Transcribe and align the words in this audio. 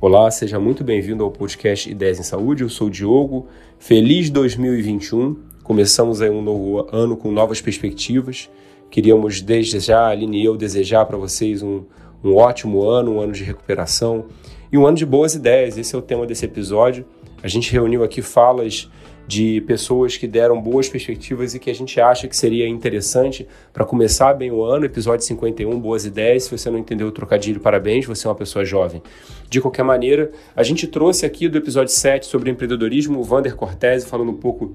Olá, 0.00 0.30
seja 0.30 0.60
muito 0.60 0.84
bem-vindo 0.84 1.24
ao 1.24 1.30
podcast 1.32 1.90
Ideias 1.90 2.20
em 2.20 2.22
Saúde. 2.22 2.62
Eu 2.62 2.68
sou 2.68 2.86
o 2.86 2.90
Diogo. 2.90 3.48
Feliz 3.80 4.30
2021. 4.30 5.36
Começamos 5.64 6.22
aí 6.22 6.30
um 6.30 6.40
novo 6.40 6.86
ano 6.92 7.16
com 7.16 7.32
novas 7.32 7.60
perspectivas. 7.60 8.48
Queríamos 8.92 9.40
desde 9.40 9.80
já, 9.80 10.06
Aline 10.06 10.40
e 10.40 10.44
eu, 10.44 10.56
desejar 10.56 11.04
para 11.04 11.16
vocês 11.16 11.64
um, 11.64 11.82
um 12.22 12.36
ótimo 12.36 12.88
ano, 12.88 13.14
um 13.14 13.20
ano 13.20 13.32
de 13.32 13.42
recuperação 13.42 14.26
e 14.70 14.78
um 14.78 14.86
ano 14.86 14.96
de 14.96 15.04
boas 15.04 15.34
ideias. 15.34 15.76
Esse 15.76 15.96
é 15.96 15.98
o 15.98 16.02
tema 16.02 16.24
desse 16.24 16.44
episódio. 16.44 17.04
A 17.42 17.48
gente 17.48 17.72
reuniu 17.72 18.04
aqui 18.04 18.22
falas 18.22 18.88
de 19.28 19.60
pessoas 19.60 20.16
que 20.16 20.26
deram 20.26 20.58
boas 20.58 20.88
perspectivas 20.88 21.54
e 21.54 21.58
que 21.58 21.68
a 21.68 21.74
gente 21.74 22.00
acha 22.00 22.26
que 22.26 22.34
seria 22.34 22.66
interessante 22.66 23.46
para 23.74 23.84
começar 23.84 24.32
bem 24.32 24.50
o 24.50 24.64
ano. 24.64 24.86
Episódio 24.86 25.26
51, 25.26 25.78
boas 25.78 26.06
ideias. 26.06 26.44
Se 26.44 26.50
você 26.50 26.70
não 26.70 26.78
entendeu 26.78 27.06
o 27.08 27.12
trocadilho, 27.12 27.60
parabéns, 27.60 28.06
você 28.06 28.26
é 28.26 28.30
uma 28.30 28.34
pessoa 28.34 28.64
jovem. 28.64 29.02
De 29.50 29.60
qualquer 29.60 29.82
maneira, 29.82 30.32
a 30.56 30.62
gente 30.62 30.86
trouxe 30.86 31.26
aqui 31.26 31.46
do 31.46 31.58
episódio 31.58 31.92
7 31.92 32.24
sobre 32.24 32.50
empreendedorismo 32.50 33.20
o 33.20 33.22
Vander 33.22 33.54
Cortese 33.54 34.06
falando 34.06 34.30
um 34.30 34.36
pouco 34.36 34.74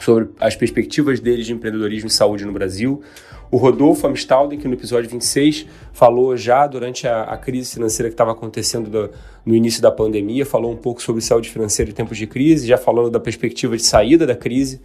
sobre 0.00 0.28
as 0.38 0.54
perspectivas 0.54 1.20
dele 1.20 1.42
de 1.42 1.52
empreendedorismo 1.52 2.08
e 2.08 2.12
saúde 2.12 2.44
no 2.44 2.52
Brasil. 2.52 3.02
O 3.50 3.56
Rodolfo 3.56 4.06
Amstalden, 4.06 4.58
que 4.58 4.66
no 4.66 4.74
episódio 4.74 5.08
26 5.08 5.66
falou 5.92 6.36
já 6.36 6.66
durante 6.66 7.06
a, 7.06 7.22
a 7.22 7.36
crise 7.36 7.74
financeira 7.74 8.08
que 8.08 8.14
estava 8.14 8.32
acontecendo 8.32 8.90
do, 8.90 9.10
no 9.44 9.54
início 9.54 9.80
da 9.80 9.90
pandemia, 9.90 10.44
falou 10.44 10.72
um 10.72 10.76
pouco 10.76 11.00
sobre 11.00 11.22
saúde 11.22 11.48
financeira 11.48 11.90
em 11.90 11.94
tempos 11.94 12.18
de 12.18 12.26
crise, 12.26 12.66
já 12.66 12.76
falando 12.76 13.10
da 13.10 13.20
perspectiva 13.20 13.76
de 13.76 13.84
saída 13.84 14.26
da 14.26 14.34
crise. 14.34 14.80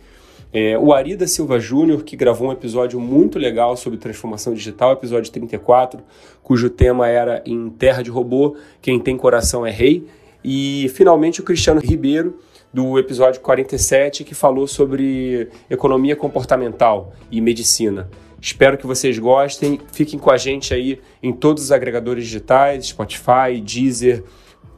É, 0.54 0.78
o 0.78 0.94
Arida 0.94 1.26
Silva 1.28 1.60
Júnior, 1.60 2.04
que 2.04 2.16
gravou 2.18 2.50
um 2.50 2.52
episódio 2.52 3.00
muito 3.00 3.40
legal 3.40 3.78
sobre 3.78 3.98
transformação 3.98 4.54
digital, 4.54 4.92
episódio 4.92 5.32
34, 5.32 6.02
cujo 6.44 6.70
tema 6.70 7.08
era 7.08 7.42
Em 7.46 7.70
Terra 7.70 8.02
de 8.02 8.10
Robô, 8.10 8.58
Quem 8.82 9.00
Tem 9.00 9.16
Coração 9.16 9.66
é 9.66 9.72
Rei. 9.72 10.06
E, 10.44 10.92
finalmente, 10.94 11.40
o 11.40 11.44
Cristiano 11.44 11.80
Ribeiro, 11.80 12.38
do 12.74 12.98
episódio 12.98 13.42
47, 13.42 14.24
que 14.24 14.34
falou 14.34 14.68
sobre 14.68 15.50
economia 15.70 16.16
comportamental 16.16 17.14
e 17.30 17.42
medicina. 17.42 18.10
Espero 18.42 18.78
que 18.78 18.88
vocês 18.88 19.20
gostem. 19.20 19.80
Fiquem 19.92 20.18
com 20.18 20.32
a 20.32 20.38
gente 20.38 20.74
aí 20.74 21.00
em 21.22 21.32
todos 21.32 21.64
os 21.64 21.72
agregadores 21.72 22.24
digitais, 22.24 22.88
Spotify, 22.88 23.62
Deezer, 23.64 24.24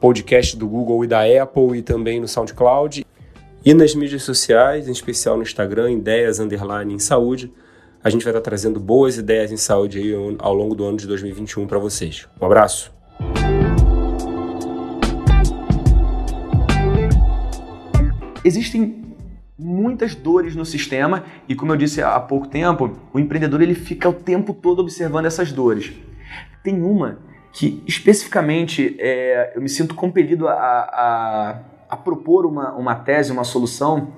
podcast 0.00 0.56
do 0.56 0.68
Google 0.68 1.04
e 1.04 1.06
da 1.06 1.20
Apple 1.20 1.78
e 1.78 1.82
também 1.82 2.20
no 2.20 2.28
SoundCloud. 2.28 3.06
E 3.64 3.72
nas 3.72 3.94
mídias 3.94 4.22
sociais, 4.22 4.86
em 4.86 4.92
especial 4.92 5.36
no 5.36 5.42
Instagram, 5.42 5.90
ideias 5.92 6.38
underline 6.38 6.92
em 6.92 6.98
saúde. 6.98 7.50
A 8.02 8.10
gente 8.10 8.22
vai 8.22 8.32
estar 8.32 8.42
trazendo 8.42 8.78
boas 8.78 9.16
ideias 9.16 9.50
em 9.50 9.56
saúde 9.56 9.98
aí 9.98 10.36
ao 10.38 10.52
longo 10.52 10.74
do 10.74 10.84
ano 10.84 10.98
de 10.98 11.06
2021 11.06 11.66
para 11.66 11.78
vocês. 11.78 12.28
Um 12.38 12.44
abraço. 12.44 12.92
Existem 18.44 19.16
muitas 19.58 20.14
dores 20.14 20.54
no 20.54 20.64
sistema 20.64 21.24
e 21.48 21.54
como 21.54 21.72
eu 21.72 21.76
disse 21.76 22.02
há 22.02 22.18
pouco 22.20 22.46
tempo, 22.48 22.98
o 23.12 23.18
empreendedor 23.18 23.62
ele 23.62 23.74
fica 23.74 24.08
o 24.08 24.12
tempo 24.12 24.52
todo 24.52 24.80
observando 24.80 25.26
essas 25.26 25.50
dores. 25.50 25.92
Tem 26.62 26.82
uma 26.82 27.18
que 27.52 27.82
especificamente 27.86 28.96
é, 28.98 29.52
eu 29.54 29.62
me 29.62 29.68
sinto 29.68 29.94
compelido 29.94 30.48
a, 30.48 30.54
a, 30.54 31.60
a 31.88 31.96
propor 31.96 32.44
uma, 32.44 32.72
uma 32.72 32.96
tese, 32.96 33.30
uma 33.30 33.44
solução, 33.44 34.12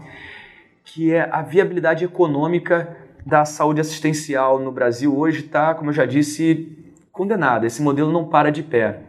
que 0.85 1.13
é 1.13 1.29
a 1.31 1.43
viabilidade 1.43 2.05
econômica 2.05 2.97
da 3.25 3.45
saúde 3.45 3.81
assistencial 3.81 4.59
no 4.59 4.73
Brasil 4.73 5.17
hoje 5.17 5.41
está, 5.41 5.75
como 5.75 5.91
eu 5.91 5.95
já 5.95 6.07
disse, 6.07 6.69
condenada. 7.13 7.67
Esse 7.67 7.83
modelo 7.83 8.11
não 8.11 8.25
para 8.25 8.51
de 8.51 8.63
pé. 8.63 9.01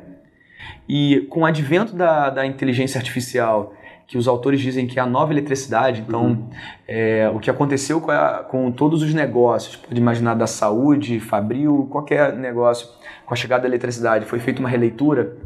E 0.90 1.28
com 1.30 1.42
o 1.42 1.46
advento 1.46 1.96
da, 1.96 2.30
da 2.30 2.46
inteligência 2.46 2.98
artificial 2.98 3.74
que 4.08 4.18
os 4.18 4.28
autores 4.28 4.62
dizem 4.62 4.88
que 4.88 4.98
é 4.98 5.02
a 5.02 5.06
nova 5.06 5.34
eletricidade. 5.34 6.02
Então, 6.08 6.28
uhum. 6.28 6.50
é, 6.88 7.30
o 7.34 7.40
que 7.40 7.52
aconteceu 7.52 8.00
com, 8.00 8.10
a, 8.10 8.46
com, 8.50 8.72
todos 8.72 9.04
os 9.04 9.14
negócios, 9.14 9.76
pode 9.76 10.00
imaginar 10.00 10.34
da 10.34 10.48
saúde, 10.48 11.20
Fabril, 11.20 11.88
qualquer 11.92 12.34
negócio, 12.34 12.88
com 13.26 13.34
a 13.34 13.38
chegada 13.38 13.64
da 13.64 13.68
eletricidade, 13.68 14.26
foi 14.26 14.40
feita 14.40 14.62
uma 14.62 14.70
releitura. 14.70 15.38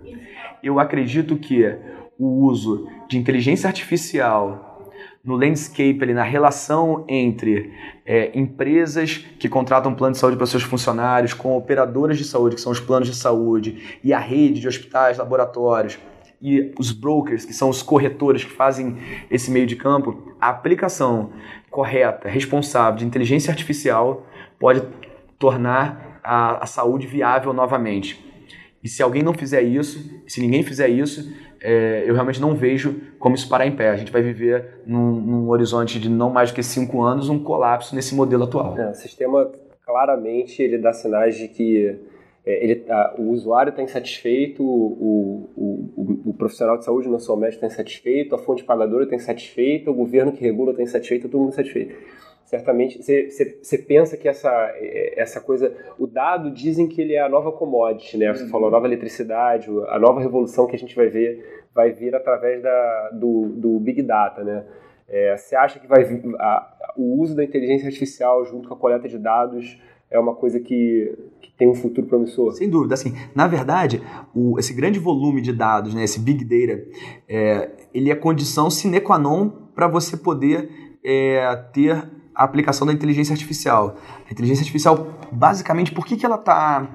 Eu 0.61 0.79
acredito 0.79 1.35
que 1.37 1.75
o 2.19 2.45
uso 2.45 2.87
de 3.09 3.17
inteligência 3.17 3.67
artificial 3.67 4.67
no 5.23 5.35
landscape, 5.35 5.99
ali, 6.01 6.13
na 6.13 6.23
relação 6.23 7.05
entre 7.07 7.71
é, 8.05 8.31
empresas 8.37 9.17
que 9.39 9.47
contratam 9.47 9.93
plano 9.93 10.13
de 10.13 10.19
saúde 10.19 10.37
para 10.37 10.45
seus 10.45 10.63
funcionários, 10.63 11.33
com 11.33 11.55
operadoras 11.55 12.17
de 12.17 12.23
saúde, 12.23 12.55
que 12.55 12.61
são 12.61 12.71
os 12.71 12.79
planos 12.79 13.07
de 13.07 13.15
saúde, 13.15 13.99
e 14.03 14.13
a 14.13 14.19
rede 14.19 14.59
de 14.59 14.67
hospitais, 14.67 15.17
laboratórios, 15.17 15.99
e 16.41 16.73
os 16.79 16.91
brokers, 16.91 17.45
que 17.45 17.53
são 17.53 17.69
os 17.69 17.83
corretores 17.83 18.43
que 18.43 18.51
fazem 18.51 18.97
esse 19.29 19.51
meio 19.51 19.67
de 19.67 19.75
campo, 19.75 20.33
a 20.39 20.49
aplicação 20.49 21.31
correta, 21.69 22.27
responsável 22.27 22.97
de 22.97 23.05
inteligência 23.05 23.51
artificial 23.51 24.25
pode 24.59 24.81
tornar 25.37 26.19
a, 26.23 26.63
a 26.63 26.65
saúde 26.65 27.07
viável 27.07 27.53
novamente. 27.53 28.23
E 28.83 28.89
se 28.89 29.03
alguém 29.03 29.21
não 29.21 29.33
fizer 29.33 29.61
isso, 29.61 30.23
se 30.27 30.41
ninguém 30.41 30.63
fizer 30.63 30.87
isso, 30.87 31.31
é, 31.61 32.03
eu 32.07 32.13
realmente 32.15 32.41
não 32.41 32.55
vejo 32.55 32.99
como 33.19 33.35
isso 33.35 33.47
parar 33.47 33.67
em 33.67 33.75
pé. 33.75 33.89
A 33.89 33.95
gente 33.95 34.11
vai 34.11 34.23
viver 34.23 34.81
num, 34.85 35.21
num 35.21 35.49
horizonte 35.49 35.99
de 35.99 36.09
não 36.09 36.31
mais 36.31 36.51
do 36.51 36.55
que 36.55 36.63
cinco 36.63 37.03
anos 37.03 37.29
um 37.29 37.37
colapso 37.37 37.95
nesse 37.95 38.15
modelo 38.15 38.45
atual. 38.45 38.77
É, 38.77 38.89
o 38.89 38.95
sistema 38.95 39.51
claramente 39.85 40.61
ele 40.61 40.79
dá 40.79 40.91
sinais 40.91 41.37
de 41.37 41.47
que 41.47 41.95
ele, 42.45 42.85
a, 42.89 43.15
o 43.19 43.29
usuário 43.29 43.69
está 43.69 43.83
insatisfeito, 43.83 44.63
o, 44.63 45.47
o, 45.55 45.93
o, 45.95 46.29
o, 46.29 46.33
profissional 46.33 46.77
de 46.77 46.85
saúde, 46.85 47.07
não 47.07 47.19
só 47.19 47.35
o 47.35 47.37
médico, 47.37 47.63
está 47.63 47.67
insatisfeito, 47.67 48.33
a 48.33 48.39
fonte 48.39 48.63
pagadora 48.63 49.03
está 49.03 49.15
insatisfeita, 49.15 49.91
o 49.91 49.93
governo 49.93 50.31
que 50.31 50.41
regula 50.41 50.71
está 50.71 50.81
insatisfeito, 50.81 51.29
todo 51.29 51.39
mundo 51.39 51.49
insatisfeito. 51.49 51.95
Certamente, 52.45 53.01
você 53.01 53.77
pensa 53.77 54.17
que 54.17 54.27
essa, 54.27 54.51
essa 55.15 55.39
coisa, 55.39 55.73
o 55.97 56.05
dado 56.05 56.51
dizem 56.51 56.87
que 56.87 57.01
ele 57.01 57.13
é 57.13 57.21
a 57.21 57.29
nova 57.29 57.51
commodity, 57.51 58.17
né? 58.17 58.33
Você 58.33 58.43
uhum. 58.43 58.49
falou 58.49 58.67
a 58.67 58.71
nova 58.71 58.87
eletricidade, 58.87 59.69
a 59.87 59.97
nova 59.97 60.19
revolução 60.19 60.67
que 60.67 60.75
a 60.75 60.79
gente 60.79 60.93
vai 60.93 61.07
ver, 61.07 61.63
vai 61.73 61.91
vir 61.91 62.13
através 62.13 62.61
da, 62.61 63.09
do, 63.13 63.53
do 63.55 63.79
Big 63.79 64.01
Data, 64.01 64.43
né? 64.43 64.65
É, 65.07 65.37
você 65.37 65.55
acha 65.55 65.79
que 65.79 65.87
vai 65.87 66.03
vir, 66.03 66.21
a, 66.39 66.93
o 66.97 67.21
uso 67.21 67.35
da 67.35 67.43
inteligência 67.43 67.87
artificial 67.87 68.43
junto 68.43 68.67
com 68.67 68.73
a 68.73 68.77
coleta 68.77 69.07
de 69.07 69.17
dados 69.17 69.79
é 70.11 70.19
uma 70.19 70.35
coisa 70.35 70.59
que, 70.59 71.17
que 71.41 71.51
tem 71.57 71.69
um 71.69 71.73
futuro 71.73 72.05
promissor. 72.05 72.53
Sem 72.53 72.69
dúvida. 72.69 72.93
Assim, 72.93 73.15
na 73.33 73.47
verdade, 73.47 74.01
o, 74.35 74.59
esse 74.59 74.73
grande 74.73 74.99
volume 74.99 75.41
de 75.41 75.53
dados, 75.53 75.93
né, 75.93 76.03
esse 76.03 76.19
big 76.19 76.43
data, 76.43 76.85
é, 77.27 77.71
ele 77.93 78.11
é 78.11 78.15
condição 78.15 78.69
sine 78.69 78.99
qua 78.99 79.17
non 79.17 79.49
para 79.73 79.87
você 79.87 80.17
poder 80.17 80.69
é, 81.03 81.55
ter 81.73 82.09
a 82.33 82.43
aplicação 82.43 82.87
da 82.87 82.93
inteligência 82.93 83.33
artificial. 83.33 83.95
A 84.27 84.31
inteligência 84.31 84.61
artificial, 84.61 85.07
basicamente, 85.31 85.91
por 85.91 86.05
que, 86.05 86.15
que 86.15 86.25
ela 86.25 86.35
está 86.35 86.87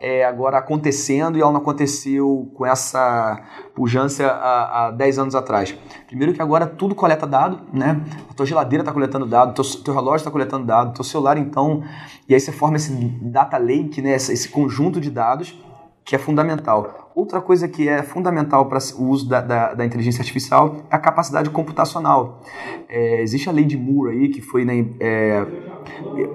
é, 0.00 0.24
agora 0.24 0.58
acontecendo 0.58 1.38
e 1.38 1.40
ela 1.40 1.52
não 1.52 1.60
aconteceu 1.60 2.50
com 2.54 2.66
essa 2.66 3.40
pujança 3.74 4.26
há, 4.26 4.86
há 4.86 4.90
10 4.90 5.18
anos 5.18 5.34
atrás? 5.34 5.76
Primeiro 6.06 6.32
que 6.32 6.42
agora 6.42 6.66
tudo 6.66 6.94
coleta 6.94 7.26
dado, 7.26 7.60
né? 7.72 8.00
A 8.28 8.34
tua 8.34 8.44
geladeira 8.44 8.82
está 8.82 8.92
coletando 8.92 9.26
dado, 9.26 9.54
teu, 9.54 9.64
teu 9.82 9.94
relógio 9.94 10.18
está 10.18 10.30
coletando 10.30 10.66
dado, 10.66 10.94
teu 10.94 11.04
celular 11.04 11.38
então, 11.38 11.82
e 12.28 12.34
aí 12.34 12.40
você 12.40 12.52
forma 12.52 12.76
esse 12.76 12.92
data 12.92 13.56
lake, 13.58 14.02
né? 14.02 14.14
esse, 14.14 14.32
esse 14.32 14.48
conjunto 14.48 15.00
de 15.00 15.10
dados 15.10 15.58
que 16.04 16.16
é 16.16 16.18
fundamental. 16.18 16.99
Outra 17.14 17.40
coisa 17.40 17.66
que 17.66 17.88
é 17.88 18.02
fundamental 18.02 18.66
para 18.66 18.78
o 18.96 19.04
uso 19.08 19.28
da, 19.28 19.40
da, 19.40 19.74
da, 19.74 19.84
inteligência 19.84 20.20
artificial 20.20 20.76
é 20.90 20.94
a 20.94 20.98
capacidade 20.98 21.50
computacional. 21.50 22.40
É, 22.88 23.20
existe 23.20 23.48
a 23.48 23.52
lei 23.52 23.64
de 23.64 23.76
Moore 23.76 24.16
aí, 24.16 24.28
que 24.28 24.40
foi 24.40 24.64
né, 24.64 24.86
é, 25.00 25.44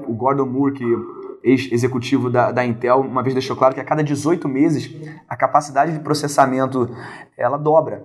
o 0.06 0.14
Gordon 0.14 0.46
Moore, 0.46 0.74
que 0.74 0.84
ex-executivo 1.46 2.30
da, 2.30 2.52
da, 2.52 2.66
Intel, 2.66 3.02
uma 3.02 3.22
vez 3.22 3.36
deixou 3.36 3.56
claro 3.56 3.76
que 3.76 3.80
a 3.80 3.86
cada 3.86 4.04
18 4.04 4.50
meses 4.50 4.94
a 5.30 5.36
capacidade 5.38 5.94
de 5.94 6.00
processamento 6.00 6.90
ela 7.38 7.58
dobra. 7.58 8.04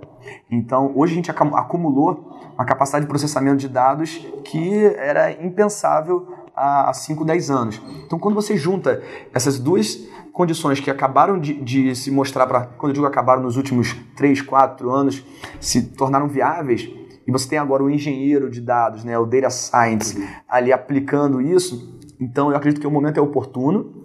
Então, 0.51 0.93
hoje 0.95 1.15
a 1.15 1.17
gente 1.17 1.31
acumulou 1.31 2.39
uma 2.55 2.65
capacidade 2.67 3.07
de 3.07 3.09
processamento 3.09 3.57
de 3.57 3.69
dados 3.69 4.19
que 4.45 4.85
era 4.99 5.33
impensável 5.33 6.29
há 6.61 6.93
5, 6.93 7.25
10 7.25 7.51
anos. 7.51 7.83
Então, 8.05 8.19
quando 8.19 8.35
você 8.35 8.57
junta 8.57 9.03
essas 9.33 9.59
duas 9.59 10.07
condições 10.33 10.81
que 10.81 10.91
acabaram 10.91 11.39
de, 11.39 11.55
de 11.55 11.95
se 11.95 12.11
mostrar, 12.11 12.47
para 12.47 12.67
quando 12.67 12.91
eu 12.91 12.95
digo 12.95 13.07
acabaram 13.07 13.43
nos 13.43 13.57
últimos 13.57 13.97
3, 14.17 14.43
4 14.43 14.91
anos, 14.91 15.25
se 15.59 15.83
tornaram 15.83 16.29
viáveis, 16.29 16.89
e 17.27 17.33
você 17.33 17.49
tem 17.49 17.59
agora 17.59 17.83
o 17.83 17.91
engenheiro 17.91 18.51
de 18.51 18.61
dados, 18.61 19.05
né, 19.05 19.19
o 19.19 19.27
data 19.27 19.51
science, 19.51 20.27
ali 20.49 20.73
aplicando 20.73 21.41
isso, 21.41 21.99
então 22.21 22.51
eu 22.51 22.57
acredito 22.57 22.81
que 22.81 22.87
o 22.87 22.91
momento 22.91 23.19
é 23.19 23.21
oportuno, 23.21 24.05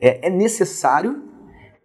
é, 0.00 0.26
é 0.26 0.30
necessário, 0.30 1.22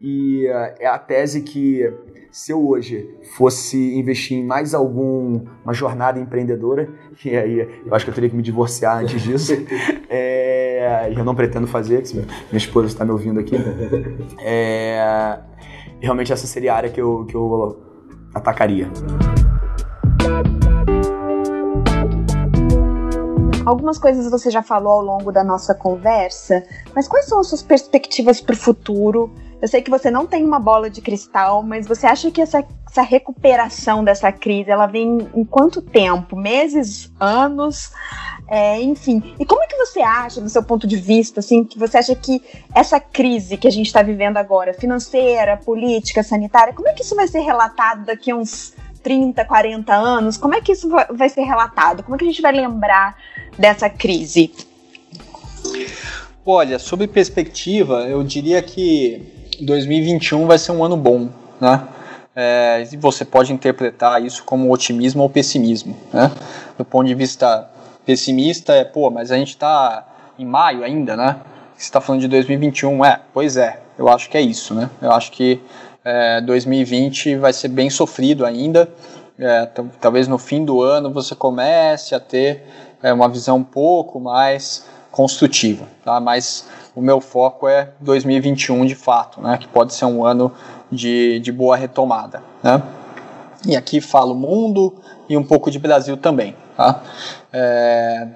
e 0.02 0.48
uh, 0.48 0.74
é 0.80 0.88
a 0.88 0.98
tese 0.98 1.44
que 1.44 1.94
se 2.32 2.52
eu 2.52 2.68
hoje 2.68 3.08
fosse 3.38 3.78
investir 3.96 4.38
em 4.38 4.44
mais 4.44 4.74
alguma 4.74 5.74
jornada 5.74 6.20
empreendedora, 6.20 6.90
e 7.24 7.38
aí 7.38 7.60
eu 7.86 7.94
acho 7.94 8.06
que 8.06 8.10
eu 8.10 8.16
teria 8.16 8.30
que 8.30 8.36
me 8.36 8.42
divorciar 8.42 8.98
antes 8.98 9.22
disso, 9.22 9.54
é, 10.10 11.12
eu 11.16 11.24
não 11.24 11.36
pretendo 11.36 11.68
fazer, 11.68 12.04
minha 12.14 12.26
esposa 12.54 12.88
está 12.88 13.06
me 13.06 13.12
ouvindo 13.12 13.40
aqui, 13.40 13.56
é, 14.40 15.38
realmente 16.00 16.34
essa 16.34 16.48
seria 16.48 16.74
a 16.74 16.78
área 16.78 16.90
que 16.90 17.00
eu, 17.00 17.26
que 17.26 17.36
eu 17.36 17.80
atacaria? 18.34 18.90
Algumas 23.64 24.00
coisas 24.00 24.30
você 24.32 24.50
já 24.50 24.64
falou 24.64 24.94
ao 24.94 25.02
longo 25.02 25.32
da 25.32 25.44
nossa 25.44 25.76
conversa, 25.76 26.64
mas 26.96 27.08
quais 27.08 27.26
são 27.26 27.40
as 27.40 27.48
suas 27.48 27.62
perspectivas 27.62 28.42
para 28.42 28.54
o 28.54 28.58
futuro? 28.58 29.32
Eu 29.62 29.68
sei 29.68 29.82
que 29.82 29.92
você 29.92 30.10
não 30.10 30.26
tem 30.26 30.44
uma 30.44 30.60
bola 30.60 30.90
de 30.90 31.02
cristal, 31.02 31.62
mas 31.62 31.86
você 31.86 32.08
acha 32.08 32.32
que 32.32 32.42
essa, 32.42 32.66
essa 32.90 33.04
recuperação 33.04 34.04
dessa 34.04 34.32
crise 34.32 34.72
ela 34.72 34.88
vem 34.88 35.30
em 35.36 35.46
quanto 35.46 35.84
tempo? 35.84 36.36
Meses, 36.36 37.12
anos? 37.20 37.92
É, 38.48 38.82
enfim, 38.82 39.36
e 39.40 39.46
como 39.46 39.64
é 39.64 39.68
que 39.68 39.78
você 39.78 40.02
acha, 40.02 40.42
do 40.42 40.50
seu 40.50 40.62
ponto 40.62 40.86
de 40.86 40.98
vista, 40.98 41.40
assim, 41.40 41.64
que 41.64 41.80
você 41.80 42.00
acha 42.00 42.14
que 42.16 42.42
essa 42.76 43.00
crise 43.00 43.56
que 43.56 43.68
a 43.68 43.72
gente 43.72 43.86
está 43.86 44.02
vivendo 44.02 44.36
agora, 44.36 44.74
financeira, 44.74 45.56
política, 45.56 46.22
sanitária, 46.22 46.74
como 46.74 46.90
é 46.90 46.94
que 46.94 47.04
isso 47.04 47.16
vai 47.16 47.28
ser 47.28 47.40
relatado 47.40 48.04
daqui 48.04 48.32
a 48.32 48.36
uns 48.36 48.74
30, 49.04 49.46
40 49.46 49.94
anos, 49.94 50.38
como 50.38 50.56
é 50.56 50.60
que 50.60 50.74
isso 50.74 50.90
vai 50.90 51.30
ser 51.30 51.44
relatado? 51.44 52.04
Como 52.04 52.16
é 52.16 52.20
que 52.20 52.26
a 52.26 52.28
gente 52.28 52.42
vai 52.42 52.52
lembrar 52.52 53.16
dessa 53.58 53.90
crise? 53.90 54.52
Olha, 56.46 56.78
sobre 56.78 57.08
perspectiva, 57.08 58.08
eu 58.08 58.22
diria 58.22 58.62
que 58.62 59.41
2021 59.66 60.48
vai 60.48 60.58
ser 60.58 60.72
um 60.72 60.84
ano 60.84 60.98
bom, 60.98 61.30
né? 61.60 61.88
É, 62.36 62.86
você 62.98 63.26
pode 63.26 63.52
interpretar 63.52 64.24
isso 64.24 64.44
como 64.46 64.72
otimismo 64.72 65.22
ou 65.22 65.30
pessimismo, 65.30 65.96
né? 66.14 66.32
Do 66.78 66.86
ponto 66.86 67.08
de 67.08 67.14
vista 67.14 67.70
pessimista, 68.06 68.74
é, 68.74 68.84
pô, 68.84 69.10
mas 69.10 69.32
a 69.32 69.38
gente 69.38 69.50
está 69.50 70.08
em 70.40 70.46
maio 70.46 70.84
ainda, 70.84 71.16
né? 71.16 71.38
Você 71.76 71.84
está 71.84 72.00
falando 72.00 72.22
de 72.22 72.28
2021, 72.28 73.04
é, 73.04 73.20
pois 73.34 73.58
é, 73.58 73.80
eu 73.98 74.08
acho 74.08 74.30
que 74.30 74.38
é 74.38 74.42
isso, 74.42 74.74
né? 74.74 74.90
Eu 75.02 75.12
acho 75.12 75.32
que 75.32 75.62
é, 76.04 76.42
2020 76.42 77.36
vai 77.36 77.54
ser 77.54 77.68
bem 77.68 77.90
sofrido 77.90 78.46
ainda. 78.46 78.90
É, 79.38 79.66
talvez 80.00 80.28
no 80.28 80.38
fim 80.38 80.64
do 80.64 80.82
ano 80.82 81.12
você 81.12 81.36
comece 81.36 82.14
a 82.14 82.20
ter 82.20 82.64
é, 83.02 83.12
uma 83.12 83.28
visão 83.28 83.58
um 83.58 83.64
pouco 83.64 84.20
mais 84.20 84.86
construtiva, 85.12 85.86
tá? 86.04 86.20
Mas 86.20 86.68
o 86.96 87.02
meu 87.02 87.20
foco 87.20 87.68
é 87.68 87.90
2021 88.00 88.86
de 88.86 88.96
fato, 88.96 89.42
né? 89.42 89.58
Que 89.58 89.68
pode 89.68 89.94
ser 89.94 90.06
um 90.06 90.26
ano 90.26 90.52
de, 90.92 91.40
de 91.40 91.52
boa 91.52 91.76
retomada, 91.76 92.42
né? 92.64 92.82
E 93.68 93.76
aqui 93.76 94.02
falo 94.02 94.34
mundo 94.34 94.96
e 95.30 95.38
um 95.38 95.44
pouco 95.44 95.70
de 95.70 95.78
Brasil 95.78 96.18
também, 96.18 96.56
tá? 96.76 97.04
É, 97.54 98.28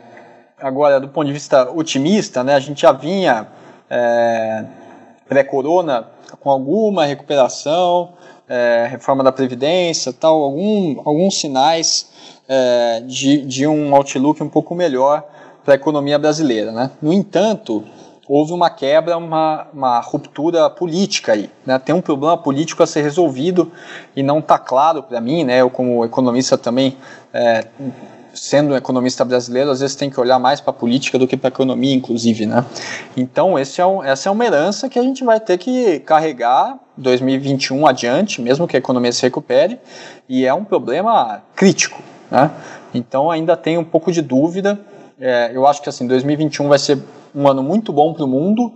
agora, 0.60 1.00
do 1.00 1.08
ponto 1.08 1.26
de 1.26 1.34
vista 1.34 1.72
otimista, 1.72 2.44
né? 2.44 2.56
A 2.56 2.60
gente 2.60 2.82
já 2.82 2.92
vinha 2.92 3.48
é, 3.90 4.66
pré-corona 5.28 6.08
com 6.40 6.52
alguma 6.52 7.06
recuperação, 7.06 8.14
é, 8.48 8.88
reforma 8.90 9.24
da 9.24 9.32
Previdência, 9.32 10.14
tal, 10.14 10.44
algum, 10.44 11.02
alguns 11.06 11.40
sinais 11.40 12.10
é, 12.48 13.02
de, 13.02 13.42
de 13.42 13.66
um 13.66 13.96
outlook 13.96 14.42
um 14.44 14.50
pouco 14.50 14.76
melhor 14.76 15.24
para 15.66 15.74
a 15.74 15.76
economia 15.76 16.18
brasileira. 16.18 16.72
Né? 16.72 16.92
No 17.02 17.12
entanto, 17.12 17.84
houve 18.28 18.54
uma 18.54 18.70
quebra, 18.70 19.18
uma, 19.18 19.68
uma 19.74 20.00
ruptura 20.00 20.70
política 20.70 21.34
aí. 21.34 21.50
Né? 21.66 21.78
Tem 21.80 21.94
um 21.94 22.02
problema 22.02 22.38
político 22.38 22.84
a 22.84 22.88
ser 22.88 23.02
resolvido 23.02 23.72
e 24.16 24.24
não 24.24 24.40
está 24.40 24.58
claro 24.58 25.04
para 25.04 25.20
mim, 25.20 25.44
né? 25.44 25.62
eu 25.62 25.70
como 25.70 26.06
economista 26.06 26.58
também 26.58 26.96
é, 27.34 27.66
sendo 28.36 28.74
um 28.74 28.76
economista 28.76 29.24
brasileiro, 29.24 29.72
às 29.72 29.80
vezes 29.80 29.96
tem 29.96 30.10
que 30.10 30.20
olhar 30.20 30.38
mais 30.38 30.60
para 30.60 30.72
a 30.72 30.74
política 30.74 31.18
do 31.18 31.28
que 31.28 31.38
para 31.38 31.48
a 31.48 31.54
economia, 31.54 31.96
inclusive, 31.96 32.46
né? 32.46 32.66
Então, 33.16 33.58
esse 33.58 33.80
é 33.80 33.86
um, 33.86 34.04
essa 34.04 34.28
é 34.28 34.32
uma 34.32 34.46
herança 34.46 34.90
que 34.90 35.00
a 35.00 35.02
gente 35.02 35.24
vai 35.24 35.40
ter 35.40 35.58
que 35.58 36.00
carregar 36.02 36.78
2021 36.98 37.88
adiante, 37.88 38.42
mesmo 38.42 38.68
que 38.68 38.76
a 38.76 38.80
economia 38.80 39.12
se 39.12 39.22
recupere, 39.22 39.80
e 40.28 40.46
é 40.46 40.54
um 40.54 40.66
problema 40.66 41.42
crítico, 41.56 42.02
né? 42.30 42.52
Então, 42.94 43.32
ainda 43.32 43.56
tem 43.56 43.78
um 43.78 43.84
pouco 43.84 44.12
de 44.12 44.22
dúvida. 44.22 44.80
É, 45.20 45.52
eu 45.54 45.66
acho 45.66 45.82
que 45.82 45.90
assim, 45.90 46.08
2021 46.08 46.68
vai 46.68 46.80
ser 46.80 47.00
um 47.34 47.48
ano 47.48 47.64
muito 47.64 47.94
bom 47.94 48.14
para 48.14 48.24
o 48.24 48.28
mundo 48.28 48.72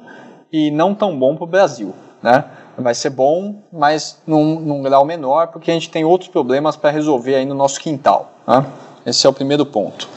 e 0.51 0.71
não 0.71 0.95
tão 0.95 1.17
bom 1.17 1.35
para 1.35 1.43
o 1.43 1.47
Brasil, 1.47 1.93
né? 2.21 2.45
Vai 2.77 2.95
ser 2.95 3.09
bom, 3.09 3.55
mas 3.73 4.21
num, 4.25 4.59
num 4.59 4.81
grau 4.81 5.03
menor, 5.03 5.47
porque 5.47 5.69
a 5.69 5.73
gente 5.73 5.89
tem 5.89 6.05
outros 6.05 6.29
problemas 6.29 6.77
para 6.77 6.89
resolver 6.89 7.35
aí 7.35 7.45
no 7.45 7.53
nosso 7.53 7.79
quintal. 7.79 8.31
Né? 8.47 8.65
Esse 9.05 9.27
é 9.27 9.29
o 9.29 9.33
primeiro 9.33 9.65
ponto. 9.65 10.07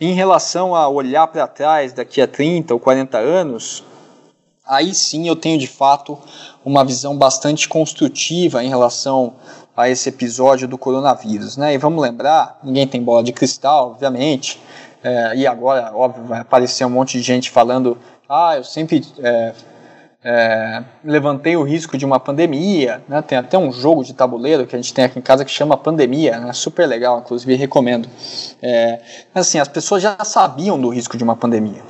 Em 0.00 0.12
relação 0.12 0.76
a 0.76 0.88
olhar 0.88 1.26
para 1.26 1.46
trás 1.48 1.92
daqui 1.92 2.20
a 2.20 2.28
30 2.28 2.72
ou 2.72 2.78
40 2.78 3.18
anos, 3.18 3.82
aí 4.64 4.94
sim 4.94 5.26
eu 5.26 5.34
tenho 5.34 5.58
de 5.58 5.66
fato 5.66 6.16
uma 6.64 6.84
visão 6.84 7.16
bastante 7.16 7.68
construtiva 7.68 8.62
em 8.62 8.68
relação 8.68 9.34
a 9.76 9.88
esse 9.88 10.08
episódio 10.08 10.68
do 10.68 10.78
coronavírus. 10.78 11.56
Né? 11.56 11.74
E 11.74 11.78
vamos 11.78 12.00
lembrar, 12.00 12.60
ninguém 12.62 12.86
tem 12.86 13.02
bola 13.02 13.24
de 13.24 13.32
cristal, 13.32 13.90
obviamente, 13.90 14.60
é, 15.04 15.36
e 15.36 15.46
agora, 15.46 15.92
óbvio, 15.94 16.24
vai 16.24 16.40
aparecer 16.40 16.84
um 16.86 16.90
monte 16.90 17.18
de 17.18 17.22
gente 17.22 17.50
falando 17.50 17.98
ah, 18.26 18.54
eu 18.56 18.64
sempre 18.64 19.04
é, 19.22 19.52
é, 20.24 20.82
levantei 21.04 21.54
o 21.56 21.62
risco 21.62 21.98
de 21.98 22.06
uma 22.06 22.18
pandemia, 22.18 23.02
né? 23.06 23.20
tem 23.20 23.36
até 23.36 23.58
um 23.58 23.70
jogo 23.70 24.02
de 24.02 24.14
tabuleiro 24.14 24.66
que 24.66 24.74
a 24.74 24.78
gente 24.78 24.94
tem 24.94 25.04
aqui 25.04 25.18
em 25.18 25.22
casa 25.22 25.44
que 25.44 25.50
chama 25.50 25.76
Pandemia, 25.76 26.40
né? 26.40 26.52
super 26.54 26.86
legal, 26.86 27.18
inclusive 27.18 27.54
recomendo. 27.54 28.08
É, 28.62 29.00
assim, 29.34 29.58
as 29.58 29.68
pessoas 29.68 30.02
já 30.02 30.16
sabiam 30.24 30.80
do 30.80 30.88
risco 30.88 31.18
de 31.18 31.22
uma 31.22 31.36
pandemia, 31.36 31.82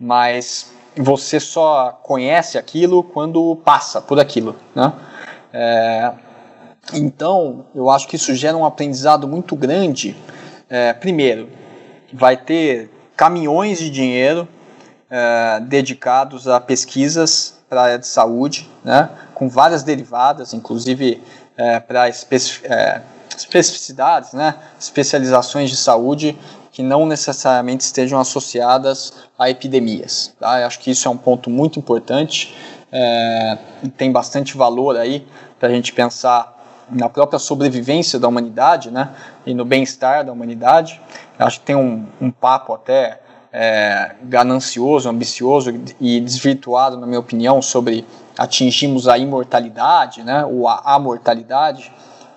mas 0.00 0.72
você 0.96 1.38
só 1.38 2.00
conhece 2.02 2.56
aquilo 2.56 3.02
quando 3.02 3.56
passa 3.56 4.00
por 4.00 4.18
aquilo. 4.18 4.56
Né? 4.74 4.90
É, 5.52 6.12
então, 6.94 7.66
eu 7.74 7.90
acho 7.90 8.08
que 8.08 8.16
isso 8.16 8.34
gera 8.34 8.56
um 8.56 8.64
aprendizado 8.64 9.28
muito 9.28 9.54
grande. 9.54 10.16
É, 10.70 10.94
primeiro, 10.94 11.57
vai 12.12 12.36
ter 12.36 12.90
caminhões 13.16 13.78
de 13.78 13.90
dinheiro 13.90 14.48
é, 15.10 15.60
dedicados 15.60 16.46
a 16.46 16.60
pesquisas 16.60 17.58
para 17.68 17.80
a 17.80 17.84
área 17.84 17.98
de 17.98 18.06
saúde, 18.06 18.68
né, 18.84 19.10
com 19.34 19.48
várias 19.48 19.82
derivadas, 19.82 20.54
inclusive 20.54 21.22
é, 21.56 21.80
para 21.80 22.08
especi 22.08 22.60
é, 22.64 23.02
especificidades, 23.36 24.32
né, 24.32 24.54
especializações 24.80 25.70
de 25.70 25.76
saúde 25.76 26.36
que 26.72 26.82
não 26.82 27.06
necessariamente 27.06 27.84
estejam 27.84 28.18
associadas 28.20 29.12
a 29.38 29.50
epidemias. 29.50 30.34
Tá? 30.38 30.60
Eu 30.60 30.66
acho 30.66 30.78
que 30.78 30.90
isso 30.90 31.08
é 31.08 31.10
um 31.10 31.16
ponto 31.16 31.50
muito 31.50 31.78
importante 31.78 32.54
é, 32.92 33.58
e 33.82 33.88
tem 33.88 34.10
bastante 34.10 34.56
valor 34.56 34.96
aí 34.96 35.26
para 35.58 35.68
a 35.68 35.72
gente 35.72 35.92
pensar 35.92 36.56
na 36.90 37.08
própria 37.08 37.38
sobrevivência 37.38 38.18
da 38.18 38.28
humanidade 38.28 38.90
né, 38.90 39.10
e 39.44 39.52
no 39.52 39.64
bem-estar 39.64 40.24
da 40.24 40.32
humanidade. 40.32 41.00
Acho 41.38 41.60
que 41.60 41.66
tem 41.66 41.76
um, 41.76 42.06
um 42.20 42.30
papo 42.30 42.72
até 42.72 43.20
é, 43.52 44.12
ganancioso, 44.22 45.08
ambicioso 45.08 45.72
e 46.00 46.20
desvirtuado, 46.20 46.96
na 46.96 47.06
minha 47.06 47.20
opinião, 47.20 47.62
sobre 47.62 48.04
atingirmos 48.36 49.08
a 49.08 49.18
imortalidade, 49.18 50.22
né, 50.22 50.44
ou 50.44 50.68
a 50.68 50.82
amortalidade, 50.84 51.92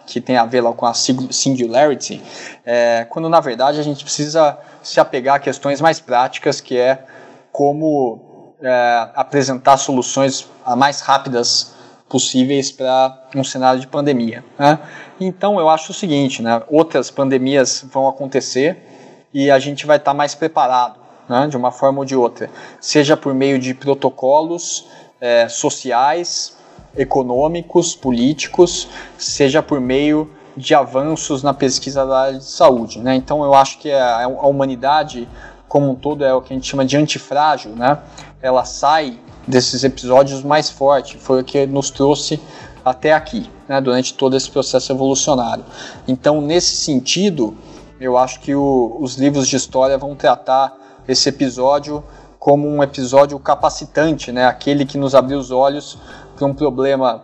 que 0.07 0.19
tem 0.19 0.35
a 0.35 0.45
ver 0.45 0.61
lá 0.61 0.73
com 0.73 0.85
a 0.85 0.93
singularity, 0.93 2.21
é, 2.65 3.05
quando 3.09 3.29
na 3.29 3.39
verdade 3.39 3.79
a 3.79 3.83
gente 3.83 4.03
precisa 4.03 4.57
se 4.81 4.99
apegar 4.99 5.35
a 5.35 5.39
questões 5.39 5.79
mais 5.79 5.99
práticas, 5.99 6.59
que 6.59 6.77
é 6.77 7.05
como 7.51 8.53
é, 8.61 9.09
apresentar 9.15 9.77
soluções 9.77 10.47
mais 10.75 11.01
rápidas 11.01 11.73
possíveis 12.09 12.71
para 12.71 13.29
um 13.35 13.43
cenário 13.43 13.79
de 13.79 13.87
pandemia. 13.87 14.43
Né? 14.59 14.79
Então 15.19 15.59
eu 15.59 15.69
acho 15.69 15.91
o 15.91 15.95
seguinte, 15.95 16.41
né, 16.41 16.61
outras 16.67 17.09
pandemias 17.09 17.85
vão 17.89 18.07
acontecer 18.07 18.90
e 19.33 19.49
a 19.49 19.59
gente 19.59 19.85
vai 19.85 19.97
estar 19.97 20.11
tá 20.11 20.17
mais 20.17 20.35
preparado 20.35 20.99
né, 21.27 21.47
de 21.47 21.55
uma 21.55 21.71
forma 21.71 21.99
ou 21.99 22.05
de 22.05 22.15
outra, 22.15 22.49
seja 22.79 23.15
por 23.15 23.33
meio 23.33 23.57
de 23.57 23.73
protocolos 23.73 24.87
é, 25.19 25.47
sociais, 25.47 26.57
econômicos, 26.95 27.95
políticos, 27.95 28.87
seja 29.17 29.61
por 29.61 29.79
meio 29.79 30.29
de 30.57 30.75
avanços 30.75 31.41
na 31.41 31.53
pesquisa 31.53 32.05
da 32.05 32.19
área 32.19 32.39
de 32.39 32.43
saúde. 32.43 32.99
Né? 32.99 33.15
Então 33.15 33.43
eu 33.43 33.53
acho 33.53 33.79
que 33.79 33.91
a, 33.91 34.23
a 34.23 34.47
humanidade 34.47 35.27
como 35.67 35.89
um 35.89 35.95
todo 35.95 36.25
é 36.25 36.33
o 36.33 36.41
que 36.41 36.51
a 36.51 36.55
gente 36.55 36.67
chama 36.67 36.83
de 36.83 36.97
antifrágil, 36.97 37.71
né? 37.71 37.97
ela 38.41 38.65
sai 38.65 39.17
desses 39.47 39.85
episódios 39.85 40.43
mais 40.43 40.69
forte, 40.69 41.17
foi 41.17 41.41
o 41.41 41.43
que 41.45 41.65
nos 41.65 41.89
trouxe 41.89 42.41
até 42.83 43.13
aqui, 43.13 43.49
né, 43.67 43.79
durante 43.79 44.13
todo 44.13 44.35
esse 44.35 44.49
processo 44.49 44.91
evolucionário. 44.91 45.63
Então, 46.07 46.41
nesse 46.41 46.75
sentido, 46.75 47.55
eu 48.01 48.17
acho 48.17 48.39
que 48.39 48.55
o, 48.55 48.97
os 48.99 49.15
livros 49.15 49.47
de 49.47 49.55
história 49.55 49.97
vão 49.97 50.15
tratar 50.15 50.73
esse 51.07 51.29
episódio 51.29 52.03
como 52.39 52.67
um 52.67 52.81
episódio 52.81 53.37
capacitante, 53.37 54.31
né? 54.31 54.45
aquele 54.45 54.85
que 54.85 54.97
nos 54.97 55.13
abriu 55.13 55.37
os 55.37 55.51
olhos 55.51 55.97
para 56.35 56.47
um 56.47 56.53
problema 56.53 57.21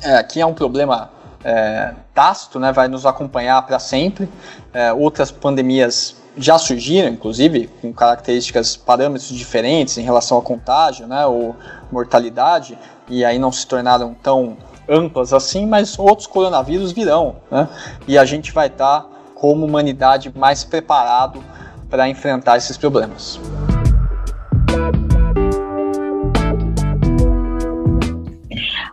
é, 0.00 0.22
que 0.22 0.40
é 0.40 0.46
um 0.46 0.54
problema 0.54 1.10
é, 1.42 1.92
tácito, 2.14 2.60
né? 2.60 2.72
vai 2.72 2.86
nos 2.86 3.04
acompanhar 3.04 3.60
para 3.66 3.80
sempre. 3.80 4.28
É, 4.72 4.92
outras 4.92 5.32
pandemias 5.32 6.16
já 6.36 6.56
surgiram, 6.56 7.08
inclusive, 7.08 7.66
com 7.82 7.92
características, 7.92 8.76
parâmetros 8.76 9.30
diferentes 9.30 9.98
em 9.98 10.02
relação 10.02 10.36
ao 10.36 10.42
contágio 10.42 11.08
né? 11.08 11.26
ou 11.26 11.56
mortalidade, 11.90 12.78
e 13.08 13.24
aí 13.24 13.40
não 13.40 13.50
se 13.50 13.66
tornaram 13.66 14.14
tão 14.14 14.56
amplas 14.88 15.32
assim, 15.32 15.66
mas 15.66 15.98
outros 15.98 16.26
coronavírus 16.26 16.92
virão, 16.92 17.36
né? 17.50 17.68
E 18.06 18.16
a 18.16 18.24
gente 18.24 18.52
vai 18.52 18.68
estar, 18.68 19.00
tá, 19.02 19.06
como 19.40 19.64
humanidade, 19.64 20.32
mais 20.36 20.64
preparado 20.64 21.42
para 21.88 22.08
enfrentar 22.08 22.56
esses 22.56 22.76
problemas. 22.76 23.40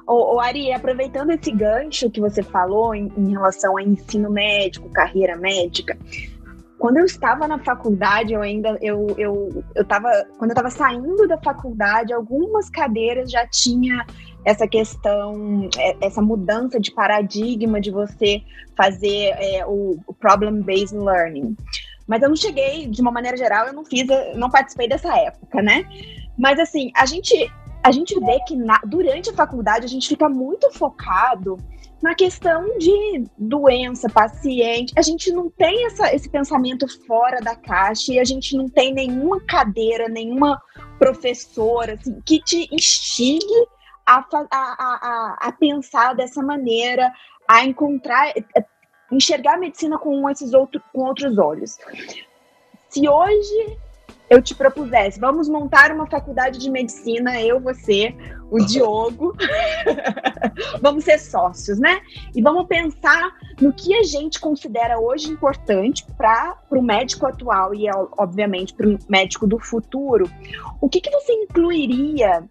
O, 0.08 0.40
Ari, 0.40 0.72
aproveitando 0.72 1.32
esse 1.32 1.52
gancho 1.52 2.10
que 2.12 2.22
você 2.22 2.44
falou 2.44 2.94
em, 2.94 3.12
em 3.18 3.32
relação 3.32 3.76
a 3.76 3.82
ensino 3.82 4.30
médico, 4.30 4.88
carreira 4.90 5.36
médica, 5.36 5.98
quando 6.78 6.98
eu 6.98 7.06
estava 7.06 7.48
na 7.48 7.58
faculdade, 7.58 8.34
eu 8.34 8.42
ainda 8.42 8.78
eu, 8.82 9.08
eu, 9.18 9.64
eu 9.74 9.86
tava, 9.86 10.10
quando 10.38 10.52
eu 10.52 10.54
estava 10.54 10.70
saindo 10.70 11.28
da 11.28 11.38
faculdade, 11.38 12.14
algumas 12.14 12.70
cadeiras 12.70 13.32
já 13.32 13.48
tinha 13.48 14.06
essa 14.46 14.68
questão, 14.68 15.68
é, 15.78 15.98
essa 16.06 16.22
mudança 16.22 16.80
de 16.80 16.92
paradigma 16.92 17.82
de 17.82 17.90
você 17.90 18.44
fazer 18.78 19.34
é, 19.40 19.66
o, 19.66 19.98
problem-based 20.20 20.96
learning. 20.96 21.56
Mas 22.08 22.22
eu 22.22 22.30
não 22.30 22.36
cheguei, 22.36 22.88
de 22.88 23.02
uma 23.02 23.12
maneira 23.12 23.36
geral, 23.36 23.66
eu 23.66 23.74
não 23.74 23.84
fiz, 23.84 24.08
não 24.36 24.50
participei 24.50 24.88
dessa 24.88 25.18
época, 25.18 25.62
né? 25.62 25.84
Mas 26.38 26.60
assim, 26.60 26.92
a 26.96 27.06
gente 27.06 27.52
a 27.84 27.92
gente 27.92 28.20
vê 28.20 28.40
que 28.48 28.56
na, 28.56 28.80
durante 28.84 29.30
a 29.30 29.34
faculdade 29.34 29.86
a 29.86 29.88
gente 29.88 30.08
fica 30.08 30.28
muito 30.28 30.72
focado 30.72 31.58
na 32.02 32.16
questão 32.16 32.78
de 32.80 33.26
doença, 33.38 34.10
paciente. 34.10 34.92
A 34.98 35.04
gente 35.04 35.32
não 35.32 35.52
tem 35.52 35.86
essa, 35.86 36.14
esse 36.14 36.28
pensamento 36.28 36.88
fora 37.06 37.40
da 37.42 37.56
caixa 37.56 38.14
e 38.14 38.20
a 38.20 38.24
gente 38.24 38.58
não 38.58 38.68
tem 38.68 38.92
nenhuma 38.92 39.40
cadeira, 39.42 40.10
nenhuma 40.10 40.60
professora 40.98 41.94
assim, 41.94 42.20
que 42.26 42.40
te 42.40 42.68
instigue 42.72 43.68
a, 44.06 44.20
a, 44.20 44.48
a, 44.52 45.38
a 45.42 45.52
pensar 45.52 46.14
dessa 46.14 46.42
maneira, 46.42 47.12
a 47.48 47.64
encontrar, 47.66 48.34
enxergar 49.12 49.56
a 49.56 49.60
medicina 49.60 49.98
com 49.98 50.30
esses 50.30 50.54
outros, 50.54 50.84
com 50.94 51.02
outros 51.02 51.38
olhos. 51.38 51.78
Se 52.90 53.08
hoje 53.08 53.78
eu 54.30 54.42
te 54.42 54.56
propusesse, 54.56 55.20
vamos 55.20 55.48
montar 55.48 55.92
uma 55.92 56.08
faculdade 56.08 56.60
de 56.60 56.70
medicina, 56.70 57.40
eu, 57.42 57.60
você, 57.60 58.16
o 58.50 58.58
Diogo, 58.58 59.36
vamos 60.82 61.04
ser 61.04 61.20
sócios, 61.20 61.80
né? 61.80 62.02
E 62.34 62.42
vamos 62.42 62.66
pensar 62.68 63.32
no 63.62 63.72
que 63.72 63.96
a 63.96 64.04
gente 64.04 64.40
considera 64.40 65.00
hoje 65.00 65.30
importante 65.30 66.06
para 66.18 66.58
o 66.72 66.82
médico 66.82 67.28
atual 67.28 67.74
e, 67.76 67.88
obviamente, 68.18 68.74
para 68.74 68.88
o 68.88 68.98
médico 69.08 69.46
do 69.46 69.60
futuro. 69.60 70.30
O 70.82 70.90
que, 70.90 71.02
que 71.02 71.12
você 71.12 71.34
incluiria 71.34 72.44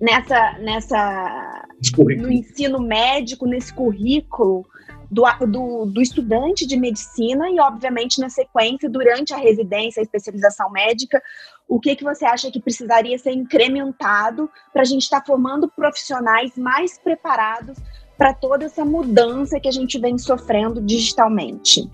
nessa, 0.00 0.58
nessa 0.58 1.66
no 2.16 2.32
ensino 2.32 2.80
médico, 2.80 3.46
nesse 3.46 3.72
currículo 3.72 4.66
do, 5.10 5.24
do, 5.46 5.86
do, 5.86 6.02
estudante 6.02 6.66
de 6.66 6.76
medicina 6.76 7.48
e, 7.50 7.60
obviamente, 7.60 8.20
na 8.20 8.28
sequência, 8.28 8.88
durante 8.88 9.32
a 9.34 9.36
residência, 9.36 10.00
a 10.00 10.02
especialização 10.02 10.70
médica, 10.70 11.22
o 11.68 11.78
que, 11.78 11.94
que 11.94 12.04
você 12.04 12.24
acha 12.24 12.50
que 12.50 12.60
precisaria 12.60 13.16
ser 13.18 13.32
incrementado 13.32 14.50
para 14.72 14.82
a 14.82 14.84
gente 14.84 15.02
estar 15.02 15.20
tá 15.20 15.26
formando 15.26 15.68
profissionais 15.68 16.56
mais 16.56 16.98
preparados 16.98 17.76
para 18.16 18.32
toda 18.32 18.64
essa 18.64 18.84
mudança 18.84 19.60
que 19.60 19.68
a 19.68 19.72
gente 19.72 19.98
vem 19.98 20.18
sofrendo 20.18 20.80
digitalmente? 20.80 21.88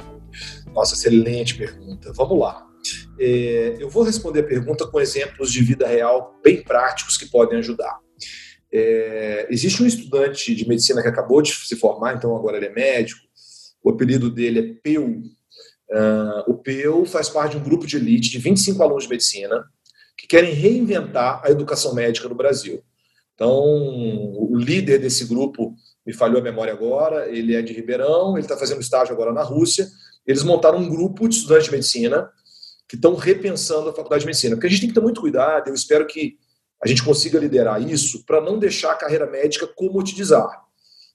Nossa, 0.73 0.95
excelente 0.95 1.57
pergunta. 1.57 2.13
Vamos 2.15 2.39
lá. 2.39 2.70
É, 3.19 3.77
eu 3.79 3.89
vou 3.91 4.03
responder 4.03 4.41
a 4.41 4.47
pergunta 4.47 4.87
com 4.87 5.01
exemplos 5.01 5.53
de 5.53 5.63
vida 5.63 5.87
real 5.87 6.39
bem 6.43 6.63
práticos 6.63 7.17
que 7.17 7.27
podem 7.27 7.59
ajudar. 7.59 7.99
É, 8.73 9.47
existe 9.51 9.83
um 9.83 9.87
estudante 9.87 10.55
de 10.55 10.69
medicina 10.69 11.03
que 11.03 11.09
acabou 11.09 11.43
de 11.43 11.53
se 11.53 11.77
formar, 11.77 12.15
então 12.15 12.35
agora 12.37 12.57
ele 12.57 12.67
é 12.67 12.73
médico. 12.73 13.21
O 13.83 13.91
apelido 13.91 14.31
dele 14.31 14.59
é 14.59 14.75
Peu. 14.83 15.23
Uh, 15.91 16.51
o 16.51 16.55
Peu 16.55 17.05
faz 17.05 17.29
parte 17.29 17.53
de 17.53 17.59
um 17.59 17.65
grupo 17.65 17.87
de 17.87 17.97
elite 17.97 18.31
de 18.31 18.39
25 18.39 18.81
alunos 18.83 19.05
de 19.05 19.11
medicina 19.11 19.65
que 20.17 20.27
querem 20.27 20.53
reinventar 20.53 21.43
a 21.45 21.51
educação 21.51 21.95
médica 21.95 22.29
no 22.29 22.35
Brasil. 22.35 22.83
Então, 23.35 23.55
o 23.55 24.55
líder 24.55 24.99
desse 24.99 25.25
grupo, 25.25 25.75
me 26.07 26.13
falhou 26.13 26.41
a 26.41 26.45
memória 26.45 26.73
agora, 26.73 27.29
ele 27.29 27.55
é 27.55 27.63
de 27.63 27.73
Ribeirão, 27.73 28.37
ele 28.37 28.45
está 28.45 28.57
fazendo 28.57 28.81
estágio 28.81 29.15
agora 29.15 29.33
na 29.33 29.43
Rússia. 29.43 29.89
Eles 30.27 30.43
montaram 30.43 30.79
um 30.79 30.89
grupo 30.89 31.27
de 31.27 31.37
estudantes 31.37 31.65
de 31.65 31.73
medicina 31.73 32.31
que 32.91 32.97
estão 32.97 33.15
repensando 33.15 33.89
a 33.89 33.95
faculdade 33.95 34.23
de 34.23 34.27
medicina. 34.27 34.57
Porque 34.57 34.67
a 34.67 34.71
gente 34.71 34.81
tem 34.81 34.89
que 34.89 34.95
ter 34.97 35.01
muito 35.01 35.21
cuidado, 35.21 35.69
eu 35.69 35.75
espero 35.75 36.05
que 36.09 36.37
a 36.83 36.89
gente 36.89 37.05
consiga 37.05 37.39
liderar 37.39 37.81
isso 37.81 38.25
para 38.27 38.41
não 38.41 38.59
deixar 38.59 38.91
a 38.91 38.97
carreira 38.97 39.31
médica 39.31 39.65
comoditizar. 39.65 40.61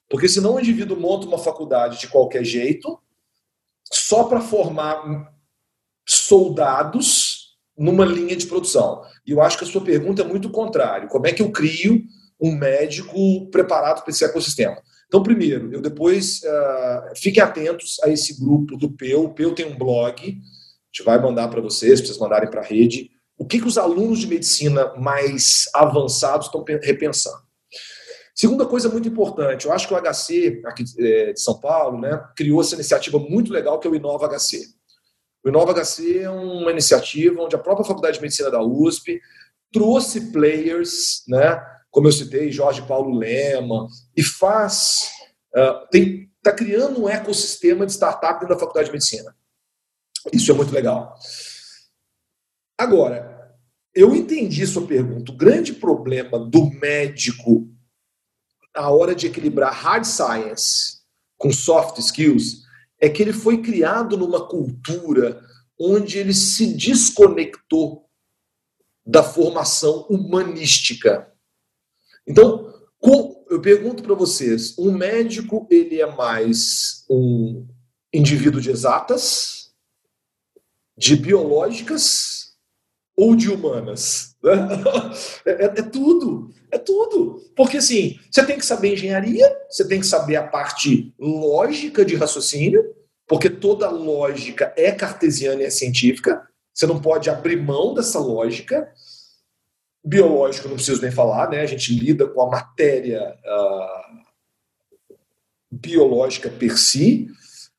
Porque 0.10 0.30
senão 0.30 0.56
o 0.56 0.60
indivíduo 0.60 0.98
monta 0.98 1.28
uma 1.28 1.38
faculdade 1.38 2.00
de 2.00 2.08
qualquer 2.08 2.46
jeito 2.46 2.98
só 3.92 4.24
para 4.24 4.40
formar 4.40 5.34
soldados 6.08 7.58
numa 7.78 8.06
linha 8.06 8.38
de 8.38 8.48
produção. 8.48 9.04
E 9.28 9.32
eu 9.32 9.42
acho 9.42 9.58
que 9.58 9.66
a 9.66 9.68
sua 9.68 9.84
pergunta 9.84 10.22
é 10.22 10.26
muito 10.26 10.50
contrário. 10.50 11.10
Como 11.10 11.28
é 11.28 11.34
que 11.34 11.42
eu 11.42 11.52
crio 11.52 12.02
um 12.40 12.56
médico 12.56 13.50
preparado 13.52 14.02
para 14.02 14.12
esse 14.12 14.24
ecossistema? 14.24 14.82
Então, 15.08 15.22
primeiro, 15.22 15.74
eu 15.74 15.82
depois 15.82 16.40
uh, 16.44 17.16
fiquem 17.18 17.44
atentos 17.44 17.98
a 18.02 18.08
esse 18.08 18.40
grupo 18.40 18.78
do 18.78 18.90
PEU. 18.92 19.26
O 19.26 19.34
PEU 19.34 19.54
tem 19.54 19.66
um 19.66 19.78
blog, 19.78 20.40
gente 20.96 21.04
vai 21.04 21.22
mandar 21.22 21.50
para 21.50 21.60
vocês, 21.60 22.00
para 22.00 22.08
vocês 22.08 22.18
mandarem 22.18 22.50
para 22.50 22.62
a 22.62 22.64
rede 22.64 23.12
o 23.38 23.46
que, 23.46 23.60
que 23.60 23.68
os 23.68 23.78
alunos 23.78 24.20
de 24.20 24.28
medicina 24.28 24.94
mais 24.96 25.66
avançados 25.74 26.46
estão 26.46 26.64
repensando. 26.82 27.44
Segunda 28.34 28.66
coisa 28.66 28.88
muito 28.88 29.08
importante, 29.08 29.66
eu 29.66 29.74
acho 29.74 29.90
que 29.90 29.94
o 29.94 30.02
HC, 30.02 30.62
aqui 30.66 30.86
é, 31.00 31.34
de 31.34 31.42
São 31.42 31.60
Paulo, 31.60 32.00
né, 32.00 32.22
criou 32.36 32.62
essa 32.62 32.76
iniciativa 32.76 33.20
muito 33.20 33.52
legal 33.52 33.78
que 33.78 33.88
é 33.88 33.92
o 33.92 33.96
Inova 33.96 34.30
HC. 34.30 34.62
O 35.44 35.50
Inova 35.50 35.74
HC 35.74 36.20
é 36.20 36.30
uma 36.30 36.72
iniciativa 36.72 37.42
onde 37.42 37.56
a 37.56 37.60
própria 37.60 37.86
Faculdade 37.86 38.16
de 38.16 38.22
Medicina 38.22 38.50
da 38.50 38.62
USP 38.62 39.20
trouxe 39.72 40.32
players, 40.32 41.24
né, 41.28 41.62
como 41.92 42.08
eu 42.08 42.12
citei, 42.14 42.52
Jorge 42.52 42.82
Paulo 42.84 43.18
Lema, 43.18 43.88
e 44.16 44.24
faz, 44.24 45.10
está 45.54 46.52
uh, 46.52 46.56
criando 46.56 47.04
um 47.04 47.10
ecossistema 47.10 47.86
de 47.86 47.92
startup 47.92 48.40
dentro 48.40 48.56
da 48.56 48.60
Faculdade 48.60 48.88
de 48.88 48.94
Medicina. 48.94 49.36
Isso 50.34 50.52
é 50.52 50.56
muito 50.56 50.74
legal. 50.74 51.18
Agora, 52.78 53.56
eu 53.94 54.14
entendi 54.16 54.66
sua 54.68 54.86
pergunta. 54.86 55.32
O 55.32 55.38
grande 55.38 55.74
problema 55.74 56.38
do 56.38 56.70
médico 56.70 57.70
na 58.76 58.90
hora 58.90 59.16
de 59.16 59.28
equilibrar 59.28 59.74
hard 59.74 60.04
science 60.04 61.00
com 61.38 61.52
soft 61.52 61.98
skills 62.00 62.66
é 63.00 63.10
que 63.10 63.22
ele 63.22 63.34
foi 63.34 63.62
criado 63.62 64.18
numa 64.18 64.46
cultura 64.48 65.42
onde 65.80 66.18
ele 66.18 66.34
se 66.34 66.74
desconectou 66.74 68.10
da 69.06 69.24
formação 69.24 70.06
humanística. 70.10 71.32
Então, 72.28 72.74
eu 73.50 73.62
pergunto 73.62 74.04
para 74.04 74.16
vocês, 74.16 74.78
um 74.78 74.92
médico 74.92 75.68
ele 75.70 76.02
é 76.02 76.06
mais 76.06 77.06
um 77.10 77.68
indivíduo 78.14 78.60
de 78.60 78.72
exatas, 78.72 79.65
de 80.98 81.16
biológicas 81.16 82.54
ou 83.16 83.36
de 83.36 83.50
humanas. 83.50 84.36
Né? 84.44 84.54
É, 85.46 85.66
é, 85.66 85.82
tudo, 85.82 86.54
é 86.72 86.78
tudo. 86.78 87.42
Porque 87.56 87.78
assim, 87.78 88.20
você 88.32 88.46
tem 88.46 88.58
que 88.58 88.66
saber 88.66 88.94
engenharia, 88.94 89.48
você 89.70 89.88
tem 89.88 90.00
que 90.00 90.06
saber 90.06 90.36
a 90.36 90.48
parte 90.48 91.14
lógica 91.20 92.04
de 92.04 92.16
raciocínio, 92.16 92.84
porque 93.28 93.50
toda 93.50 93.90
lógica 93.90 94.74
é 94.76 94.92
cartesiana 94.92 95.62
e 95.62 95.66
é 95.66 95.70
científica. 95.70 96.48
Você 96.74 96.86
não 96.86 97.00
pode 97.02 97.30
abrir 97.30 97.56
mão 97.56 97.94
dessa 97.94 98.20
lógica. 98.20 98.92
Biológico, 100.04 100.68
não 100.68 100.76
preciso 100.76 101.02
nem 101.02 101.12
falar, 101.12 101.50
né? 101.50 101.62
A 101.62 101.66
gente 101.66 101.94
lida 101.98 102.28
com 102.28 102.42
a 102.42 102.50
matéria 102.50 103.36
uh, 103.46 104.26
biológica 105.72 106.50
per 106.50 106.78
si. 106.78 107.28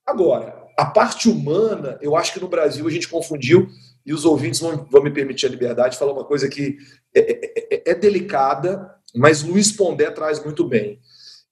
Agora, 0.07 0.67
a 0.79 0.85
parte 0.85 1.29
humana, 1.29 1.99
eu 2.01 2.15
acho 2.15 2.33
que 2.33 2.41
no 2.41 2.49
Brasil 2.49 2.87
a 2.87 2.91
gente 2.91 3.09
confundiu 3.09 3.69
e 4.05 4.15
os 4.15 4.25
ouvintes 4.25 4.61
vão, 4.61 4.87
vão 4.91 5.03
me 5.03 5.11
permitir 5.11 5.47
a 5.47 5.51
liberdade 5.51 5.95
de 5.95 5.99
falar 5.99 6.13
uma 6.13 6.25
coisa 6.25 6.49
que 6.49 6.77
é, 7.15 7.21
é, 7.21 7.65
é, 7.75 7.91
é 7.91 7.95
delicada, 7.95 8.95
mas 9.15 9.43
Luiz 9.43 9.73
Pondé 9.73 10.11
traz 10.11 10.43
muito 10.45 10.67
bem. 10.69 11.01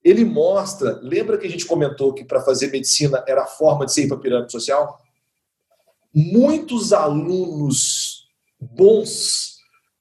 Ele 0.04 0.25
mostra, 0.25 1.00
lembra 1.02 1.38
que 1.38 1.46
a 1.46 1.50
gente 1.50 1.64
comentou 1.64 2.12
que 2.12 2.25
para 2.25 2.42
fazer 2.42 2.70
medicina 2.70 3.25
era 3.26 3.42
a 3.42 3.46
forma 3.46 3.87
de 3.87 3.92
ser 3.92 4.06
para 4.06 4.18
a 4.18 4.20
pirâmide 4.20 4.52
social? 4.52 5.00
Muitos 6.14 6.92
alunos 6.92 8.28
bons 8.61 9.54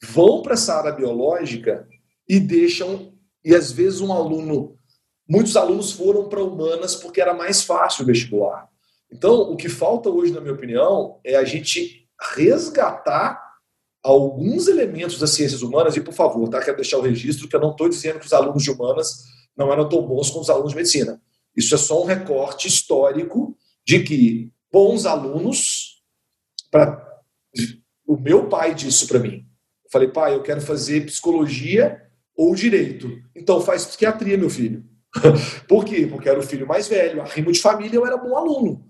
vão 0.04 0.42
para 0.42 0.54
essa 0.54 0.76
área 0.76 0.92
biológica 0.92 1.88
e 2.28 2.40
deixam, 2.40 3.14
e 3.44 3.56
às 3.56 3.72
vezes 3.72 4.02
um 4.02 4.12
aluno, 4.12 4.78
muitos 5.28 5.56
alunos 5.56 5.92
foram 5.92 6.30
para 6.30 6.44
humanas 6.44 6.96
porque 6.96 7.22
era 7.22 7.34
mais 7.34 7.64
fácil 7.64 8.04
o 8.04 8.08
vestibular. 8.08 8.68
Então, 9.12 9.34
o 9.34 9.56
que 9.56 9.70
falta 9.70 10.10
hoje, 10.10 10.32
na 10.34 10.42
minha 10.42 10.54
opinião, 10.54 11.20
é 11.24 11.36
a 11.36 11.44
gente 11.44 12.08
resgatar 12.36 13.42
alguns 14.02 14.68
elementos 14.68 15.18
das 15.18 15.32
ciências 15.32 15.62
humanas, 15.62 15.96
e 15.96 16.02
por 16.02 16.14
favor, 16.14 16.50
tá? 16.50 16.60
quero 16.60 16.78
deixar 16.78 16.98
o 16.98 17.02
registro 17.02 17.48
que 17.48 17.56
eu 17.56 17.62
não 17.62 17.72
estou 17.72 17.88
dizendo 17.88 18.20
que 18.20 18.26
os 18.26 18.34
alunos 18.34 18.64
de 18.64 18.72
humanas 18.72 19.24
não 19.56 19.72
eram 19.72 19.88
tão 19.88 20.02
bons 20.02 20.30
como 20.30 20.42
os 20.42 20.50
alunos 20.50 20.72
de 20.72 20.76
medicina. 20.76 21.22
Isso 21.56 21.74
é 21.74 21.78
só 21.78 22.02
um 22.02 22.06
recorte 22.06 22.68
histórico 22.68 23.56
de 23.86 24.04
que 24.04 24.52
bons 24.72 25.06
alunos, 25.06 26.02
para 26.72 27.08
o 28.06 28.18
meu 28.18 28.50
pai 28.50 28.74
disse 28.74 29.08
para 29.08 29.20
mim. 29.20 29.46
Eu 29.86 29.92
falei, 29.92 30.08
pai, 30.08 30.34
eu 30.34 30.42
quero 30.42 30.60
fazer 30.60 31.06
psicologia 31.06 32.02
ou 32.36 32.56
direito. 32.56 33.10
Então 33.36 33.62
faz 33.62 33.86
psiquiatria, 33.86 34.38
meu 34.38 34.50
filho. 34.50 34.84
Por 35.68 35.86
quê? 35.86 36.08
Porque 36.08 36.30
era 36.30 36.40
o 36.40 36.44
filho 36.44 36.68
mais 36.68 36.88
velho, 36.88 37.22
arrimo 37.22 37.52
de 37.52 37.62
família, 37.62 37.98
eu 37.98 38.06
era 38.06 38.18
bom 38.18 38.36
aluno. 38.36 38.86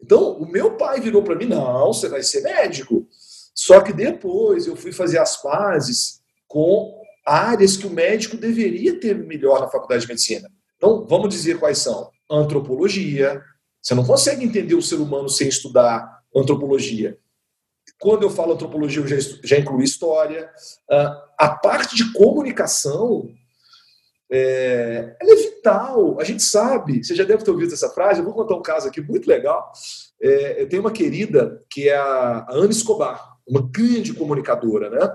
Então, 0.00 0.32
o 0.38 0.46
meu 0.46 0.76
pai 0.76 1.00
virou 1.00 1.22
para 1.22 1.36
mim: 1.36 1.46
não, 1.46 1.92
você 1.92 2.08
vai 2.08 2.22
ser 2.22 2.42
médico. 2.42 3.06
Só 3.54 3.80
que 3.80 3.92
depois 3.92 4.66
eu 4.66 4.74
fui 4.74 4.92
fazer 4.92 5.18
as 5.18 5.40
pazes 5.40 6.20
com 6.48 7.00
áreas 7.24 7.76
que 7.76 7.86
o 7.86 7.90
médico 7.90 8.36
deveria 8.36 8.98
ter 8.98 9.16
melhor 9.16 9.60
na 9.60 9.68
faculdade 9.68 10.02
de 10.02 10.08
medicina. 10.08 10.50
Então, 10.76 11.06
vamos 11.06 11.28
dizer 11.28 11.58
quais 11.58 11.78
são: 11.78 12.10
antropologia. 12.30 13.40
Você 13.80 13.94
não 13.94 14.04
consegue 14.04 14.44
entender 14.44 14.74
o 14.74 14.82
ser 14.82 14.96
humano 14.96 15.28
sem 15.28 15.48
estudar 15.48 16.22
antropologia. 16.34 17.18
Quando 18.00 18.22
eu 18.22 18.30
falo 18.30 18.54
antropologia, 18.54 19.02
eu 19.02 19.06
já, 19.06 19.16
já 19.42 19.58
incluí 19.58 19.84
história. 19.84 20.48
Uh, 20.90 21.32
a 21.38 21.48
parte 21.50 21.96
de 21.96 22.12
comunicação 22.12 23.28
é, 24.32 25.14
ela 25.20 25.32
é 25.32 25.36
vital. 25.36 26.18
A 26.18 26.24
gente 26.24 26.42
sabe, 26.42 27.04
você 27.04 27.14
já 27.14 27.22
deve 27.22 27.44
ter 27.44 27.50
ouvido 27.50 27.74
essa 27.74 27.90
frase. 27.90 28.20
Eu 28.20 28.24
vou 28.24 28.32
contar 28.32 28.56
um 28.56 28.62
caso 28.62 28.88
aqui 28.88 29.00
muito 29.02 29.28
legal. 29.28 29.70
É, 30.20 30.62
eu 30.62 30.68
tenho 30.68 30.80
uma 30.80 30.90
querida 30.90 31.62
que 31.68 31.90
é 31.90 31.96
a 31.96 32.46
Ana 32.48 32.70
Escobar, 32.70 33.36
uma 33.46 33.60
grande 33.60 34.14
comunicadora, 34.14 34.88
né? 34.88 35.14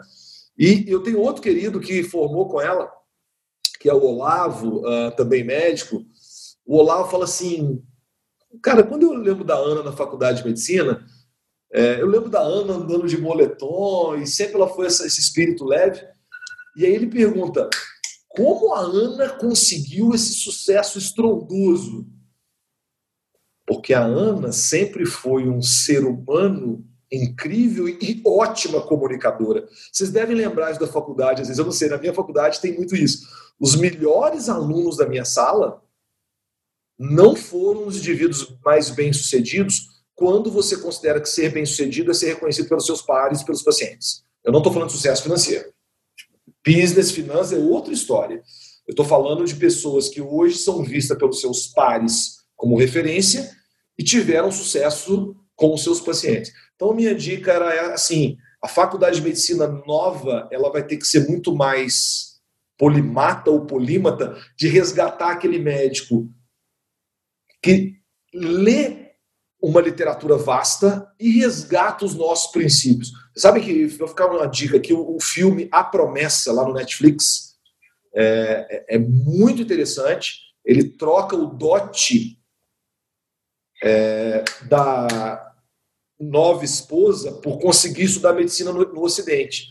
E 0.56 0.86
eu 0.88 1.02
tenho 1.02 1.20
outro 1.20 1.42
querido 1.42 1.80
que 1.80 2.04
formou 2.04 2.48
com 2.48 2.62
ela, 2.62 2.92
que 3.80 3.90
é 3.90 3.94
o 3.94 4.04
Olavo, 4.04 4.82
uh, 4.82 5.12
também 5.16 5.44
médico. 5.44 6.04
O 6.66 6.78
Olavo 6.78 7.10
fala 7.10 7.24
assim: 7.24 7.82
Cara, 8.62 8.84
quando 8.84 9.04
eu 9.04 9.14
lembro 9.14 9.44
da 9.44 9.56
Ana 9.56 9.82
na 9.82 9.92
faculdade 9.92 10.40
de 10.40 10.48
medicina, 10.48 11.06
é, 11.74 12.02
eu 12.02 12.08
lembro 12.08 12.30
da 12.30 12.40
Ana 12.40 12.74
andando 12.74 13.08
de 13.08 13.20
moletom 13.20 14.16
e 14.16 14.28
sempre 14.28 14.56
ela 14.56 14.68
foi 14.68 14.88
esse, 14.88 15.06
esse 15.06 15.20
espírito 15.20 15.66
leve. 15.66 16.02
E 16.76 16.86
aí 16.86 16.94
ele 16.94 17.08
pergunta: 17.08 17.70
como 18.38 18.72
a 18.75 18.82
Ana 18.82 19.29
conseguiu 19.29 20.13
esse 20.13 20.34
sucesso 20.34 21.00
estrondoso? 21.00 22.08
Porque 23.65 23.96
a 23.96 24.03
Ana 24.03 24.51
sempre 24.51 25.08
foi 25.08 25.50
um 25.50 25.60
ser 25.60 26.06
humano 26.06 26.86
incrível 27.12 27.89
e 27.89 28.22
ótima 28.24 28.79
comunicadora. 28.82 29.67
Vocês 29.91 30.12
devem 30.12 30.36
lembrar 30.36 30.70
isso 30.70 30.79
da 30.79 30.86
faculdade, 30.86 31.41
às 31.41 31.48
vezes 31.48 31.58
eu 31.58 31.65
não 31.65 31.72
sei, 31.72 31.89
na 31.89 31.98
minha 31.98 32.13
faculdade 32.13 32.62
tem 32.62 32.75
muito 32.75 32.96
isso. 32.96 33.27
Os 33.60 33.75
melhores 33.75 34.50
alunos 34.50 34.98
da 34.98 35.08
minha 35.08 35.25
sala 35.25 35.84
não 37.00 37.36
foram 37.36 37.88
os 37.88 37.98
indivíduos 37.98 38.56
mais 38.63 38.91
bem-sucedidos 38.91 40.03
quando 40.13 40.51
você 40.51 40.77
considera 40.77 41.20
que 41.20 41.29
ser 41.29 41.51
bem-sucedido 41.51 42.12
é 42.12 42.13
ser 42.13 42.34
reconhecido 42.34 42.70
pelos 42.70 42.86
seus 42.86 43.01
pares, 43.01 43.41
pelos 43.41 43.63
pacientes. 43.63 44.24
Eu 44.44 44.51
não 44.51 44.60
estou 44.60 44.72
falando 44.72 44.89
de 44.89 44.96
sucesso 44.96 45.24
financeiro. 45.24 45.74
Business, 46.68 47.12
finanças 47.12 47.54
é 47.54 47.62
outra 47.62 47.94
história. 47.94 48.44
Eu 48.86 48.92
estou 48.92 49.06
falando 49.06 49.46
de 49.46 49.56
pessoas 49.56 50.10
que 50.10 50.22
hoje 50.22 50.58
são 50.58 50.84
vistas 50.84 51.18
pelos 51.18 51.40
seus 51.40 51.68
pares 51.68 52.40
como 52.56 52.78
referência 52.78 53.50
e 53.98 54.04
tiveram 54.04 54.52
sucesso 54.52 55.34
com 55.56 55.74
os 55.74 55.84
seus 55.84 56.02
pacientes. 56.02 56.52
Então, 56.76 56.94
minha 56.94 57.16
dica 57.16 57.54
era 57.54 57.94
assim: 57.94 58.38
a 58.62 58.68
faculdade 58.68 59.18
de 59.18 59.24
medicina 59.24 59.68
nova 59.88 60.50
ela 60.51 60.70
vai 60.70 60.86
ter 60.86 60.98
que 60.98 61.06
ser 61.06 61.27
muito 61.27 61.56
mais 61.56 62.38
polimata 62.77 63.50
ou 63.50 63.66
polímata 63.66 64.38
de 64.58 64.68
resgatar 64.68 65.32
aquele 65.32 65.58
médico 65.58 66.30
que 67.62 67.96
lê 68.34 69.06
uma 69.61 69.81
literatura 69.81 70.37
vasta 70.37 71.11
e 71.20 71.39
resgata 71.39 72.05
os 72.05 72.13
nossos 72.13 72.51
princípios. 72.51 73.11
Sabe 73.35 73.61
que, 73.61 73.87
vou 73.87 74.07
ficar 74.07 74.27
uma 74.27 74.46
dica 74.46 74.77
aqui, 74.77 74.93
o, 74.93 75.17
filme 75.20 75.67
A 75.72 75.83
Promessa, 75.83 76.53
lá 76.53 76.63
no 76.63 76.74
Netflix, 76.74 77.55
é, 78.13 78.85
é, 78.89 78.96
é 78.96 79.00
muito 79.00 79.61
interessante. 79.61 80.41
Ele 80.63 80.89
troca 80.89 81.35
o 81.35 81.48
dote 81.48 82.39
é, 83.83 84.43
da 84.67 85.53
nova 86.20 86.65
esposa 86.65 87.31
por 87.33 87.59
conseguir 87.59 88.03
estudar 88.03 88.33
medicina 88.33 88.72
no, 88.72 88.93
no 88.93 89.01
Ocidente. 89.03 89.67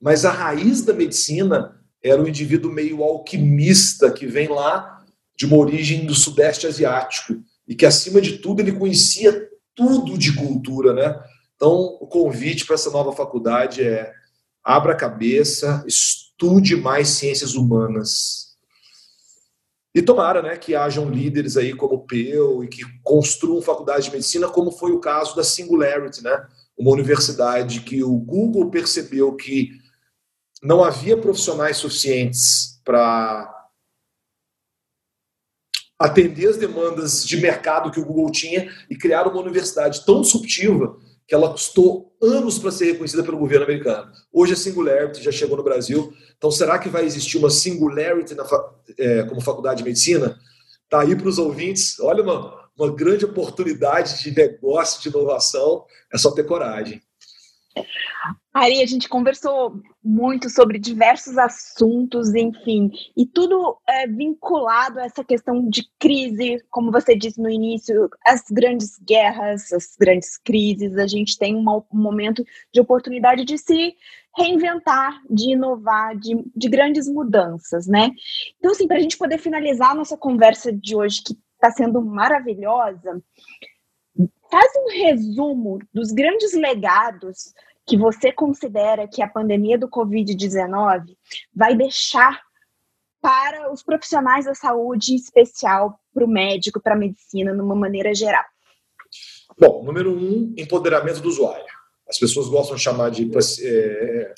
Mas 0.00 0.24
a 0.24 0.30
raiz 0.30 0.82
da 0.82 0.94
medicina 0.94 1.78
era 2.02 2.20
um 2.20 2.26
indivíduo 2.26 2.72
meio 2.72 3.02
alquimista 3.02 4.10
que 4.10 4.26
vem 4.26 4.48
lá 4.48 5.04
de 5.36 5.46
uma 5.46 5.56
origem 5.56 6.06
do 6.06 6.14
Sudeste 6.14 6.66
Asiático 6.66 7.34
e 7.70 7.74
que, 7.76 7.86
acima 7.86 8.20
de 8.20 8.38
tudo, 8.38 8.60
ele 8.60 8.72
conhecia 8.72 9.48
tudo 9.76 10.18
de 10.18 10.34
cultura, 10.34 10.92
né? 10.92 11.22
Então, 11.54 11.70
o 12.00 12.06
convite 12.08 12.66
para 12.66 12.74
essa 12.74 12.90
nova 12.90 13.12
faculdade 13.12 13.80
é 13.86 14.12
abra 14.64 14.92
a 14.92 14.96
cabeça, 14.96 15.84
estude 15.86 16.74
mais 16.74 17.10
ciências 17.10 17.54
humanas. 17.54 18.56
E 19.94 20.02
tomara 20.02 20.42
né, 20.42 20.56
que 20.56 20.74
hajam 20.74 21.08
líderes 21.08 21.56
aí 21.56 21.72
como 21.72 21.94
o 21.94 22.06
Peu 22.06 22.64
e 22.64 22.68
que 22.68 22.82
construam 23.04 23.62
faculdade 23.62 24.06
de 24.06 24.10
medicina, 24.10 24.48
como 24.48 24.72
foi 24.72 24.90
o 24.90 25.00
caso 25.00 25.36
da 25.36 25.44
Singularity, 25.44 26.24
né? 26.24 26.44
uma 26.76 26.90
universidade 26.90 27.82
que 27.82 28.02
o 28.02 28.16
Google 28.16 28.68
percebeu 28.68 29.36
que 29.36 29.70
não 30.60 30.82
havia 30.82 31.16
profissionais 31.16 31.76
suficientes 31.76 32.80
para 32.84 33.59
atender 36.00 36.48
as 36.48 36.56
demandas 36.56 37.26
de 37.26 37.36
mercado 37.36 37.90
que 37.90 38.00
o 38.00 38.04
Google 38.04 38.32
tinha 38.32 38.72
e 38.88 38.96
criar 38.96 39.28
uma 39.28 39.38
universidade 39.38 40.02
tão 40.06 40.22
disruptiva 40.22 40.96
que 41.28 41.34
ela 41.34 41.50
custou 41.50 42.10
anos 42.22 42.58
para 42.58 42.70
ser 42.70 42.92
reconhecida 42.92 43.22
pelo 43.22 43.36
governo 43.36 43.64
americano. 43.64 44.10
Hoje 44.32 44.54
a 44.54 44.56
Singularity 44.56 45.22
já 45.22 45.30
chegou 45.30 45.58
no 45.58 45.62
Brasil. 45.62 46.12
Então, 46.38 46.50
será 46.50 46.78
que 46.78 46.88
vai 46.88 47.04
existir 47.04 47.36
uma 47.36 47.50
Singularity 47.50 48.34
na, 48.34 48.44
é, 48.98 49.24
como 49.24 49.42
faculdade 49.42 49.78
de 49.78 49.84
medicina? 49.84 50.38
Está 50.84 51.02
aí 51.02 51.14
para 51.14 51.28
os 51.28 51.38
ouvintes. 51.38 52.00
Olha, 52.00 52.22
uma, 52.22 52.68
uma 52.76 52.90
grande 52.90 53.26
oportunidade 53.26 54.22
de 54.22 54.34
negócio, 54.34 55.02
de 55.02 55.08
inovação. 55.10 55.84
É 56.12 56.16
só 56.16 56.30
ter 56.32 56.44
coragem. 56.44 57.02
Ari, 58.52 58.82
a 58.82 58.86
gente 58.86 59.08
conversou 59.08 59.80
muito 60.02 60.50
sobre 60.50 60.78
diversos 60.78 61.38
assuntos, 61.38 62.34
enfim, 62.34 62.90
e 63.16 63.24
tudo 63.24 63.78
é 63.88 64.08
vinculado 64.08 64.98
a 64.98 65.04
essa 65.04 65.22
questão 65.22 65.68
de 65.68 65.88
crise, 65.98 66.58
como 66.68 66.90
você 66.90 67.14
disse 67.14 67.40
no 67.40 67.48
início, 67.48 68.08
as 68.26 68.42
grandes 68.50 68.98
guerras, 68.98 69.72
as 69.72 69.96
grandes 69.98 70.36
crises, 70.36 70.96
a 70.98 71.06
gente 71.06 71.38
tem 71.38 71.54
um 71.54 71.82
momento 71.92 72.44
de 72.72 72.80
oportunidade 72.80 73.44
de 73.44 73.56
se 73.56 73.94
reinventar, 74.36 75.20
de 75.30 75.52
inovar, 75.52 76.16
de, 76.16 76.44
de 76.54 76.68
grandes 76.68 77.08
mudanças, 77.08 77.86
né? 77.86 78.10
Então, 78.58 78.72
assim, 78.72 78.86
para 78.88 78.96
a 78.96 79.00
gente 79.00 79.16
poder 79.16 79.38
finalizar 79.38 79.92
a 79.92 79.94
nossa 79.94 80.16
conversa 80.16 80.72
de 80.72 80.96
hoje, 80.96 81.22
que 81.22 81.36
está 81.54 81.70
sendo 81.70 82.02
maravilhosa, 82.02 83.22
faz 84.50 84.70
um 84.76 84.88
resumo 84.88 85.78
dos 85.92 86.10
grandes 86.12 86.52
legados 86.54 87.52
que 87.86 87.96
você 87.96 88.32
considera 88.32 89.08
que 89.08 89.22
a 89.22 89.28
pandemia 89.28 89.78
do 89.78 89.88
Covid-19 89.88 91.16
vai 91.54 91.76
deixar 91.76 92.40
para 93.20 93.72
os 93.72 93.82
profissionais 93.82 94.46
da 94.46 94.54
saúde, 94.54 95.12
em 95.12 95.16
especial 95.16 95.98
para 96.12 96.24
o 96.24 96.28
médico, 96.28 96.80
para 96.80 96.94
a 96.94 96.98
medicina, 96.98 97.52
numa 97.52 97.74
maneira 97.74 98.14
geral? 98.14 98.44
Bom, 99.58 99.82
número 99.84 100.10
um, 100.10 100.54
empoderamento 100.56 101.20
do 101.20 101.28
usuário. 101.28 101.66
As 102.08 102.18
pessoas 102.18 102.48
gostam 102.48 102.76
de 102.76 102.82
chamar 102.82 103.10
de. 103.10 103.30
É, 103.62 104.34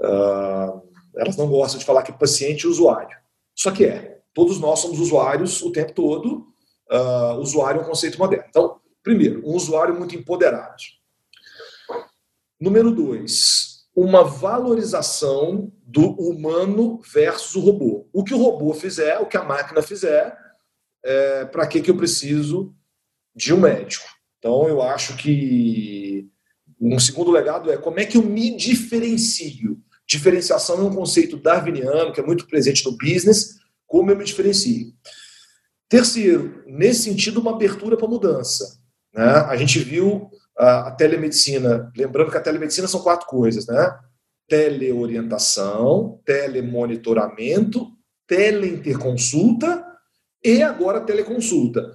uh, 0.00 0.82
elas 1.16 1.36
não 1.36 1.48
gostam 1.48 1.78
de 1.78 1.84
falar 1.84 2.02
que 2.02 2.12
paciente 2.12 2.62
e 2.62 2.66
usuário. 2.66 3.16
Só 3.54 3.70
que 3.70 3.84
é. 3.84 4.20
Todos 4.34 4.58
nós 4.60 4.80
somos 4.80 4.98
usuários 4.98 5.62
o 5.62 5.72
tempo 5.72 5.92
todo. 5.92 6.46
Uh, 6.90 7.38
usuário 7.40 7.80
é 7.80 7.84
um 7.84 7.86
conceito 7.86 8.18
moderno. 8.18 8.44
Então, 8.48 8.80
primeiro, 9.02 9.46
um 9.46 9.54
usuário 9.54 9.94
muito 9.94 10.14
empoderado. 10.14 10.82
Número 12.60 12.90
dois, 12.90 13.86
uma 13.94 14.24
valorização 14.24 15.72
do 15.82 16.12
humano 16.12 17.00
versus 17.12 17.54
o 17.54 17.60
robô. 17.60 18.08
O 18.12 18.24
que 18.24 18.32
o 18.32 18.38
robô 18.38 18.72
fizer, 18.72 19.18
o 19.18 19.26
que 19.26 19.36
a 19.36 19.44
máquina 19.44 19.82
fizer, 19.82 20.36
é, 21.04 21.44
para 21.44 21.66
que, 21.66 21.80
que 21.80 21.90
eu 21.90 21.96
preciso 21.96 22.74
de 23.34 23.52
um 23.52 23.60
médico? 23.60 24.06
Então, 24.38 24.68
eu 24.68 24.80
acho 24.80 25.16
que 25.16 26.28
um 26.80 26.98
segundo 26.98 27.30
legado 27.30 27.70
é 27.70 27.76
como 27.76 28.00
é 28.00 28.04
que 28.04 28.16
eu 28.16 28.22
me 28.22 28.56
diferencio. 28.56 29.80
Diferenciação 30.06 30.78
é 30.78 30.82
um 30.82 30.94
conceito 30.94 31.36
darwiniano 31.36 32.12
que 32.12 32.20
é 32.20 32.24
muito 32.24 32.46
presente 32.46 32.84
no 32.84 32.96
business. 32.96 33.60
Como 33.86 34.10
eu 34.10 34.16
me 34.16 34.24
diferencio? 34.24 34.92
Terceiro, 35.88 36.64
nesse 36.66 37.02
sentido, 37.04 37.40
uma 37.40 37.52
abertura 37.52 37.96
para 37.96 38.08
mudança. 38.08 38.81
Né? 39.14 39.24
A 39.24 39.56
gente 39.56 39.78
viu 39.78 40.30
a, 40.56 40.88
a 40.88 40.90
telemedicina, 40.90 41.92
lembrando 41.96 42.30
que 42.30 42.36
a 42.36 42.42
telemedicina 42.42 42.88
são 42.88 43.02
quatro 43.02 43.26
coisas, 43.26 43.66
né? 43.66 43.98
Teleorientação, 44.48 46.20
telemonitoramento 46.24 47.92
teleinterconsulta 48.32 49.86
e 50.42 50.62
agora 50.62 51.02
teleconsulta. 51.02 51.94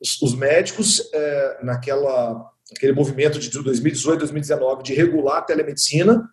Os, 0.00 0.22
os 0.22 0.32
médicos, 0.32 1.10
é, 1.12 1.64
naquela, 1.64 2.48
naquele 2.70 2.92
movimento 2.92 3.40
de 3.40 3.50
2018, 3.50 4.20
2019 4.20 4.84
de 4.84 4.94
regular 4.94 5.38
a 5.38 5.42
telemedicina, 5.42 6.30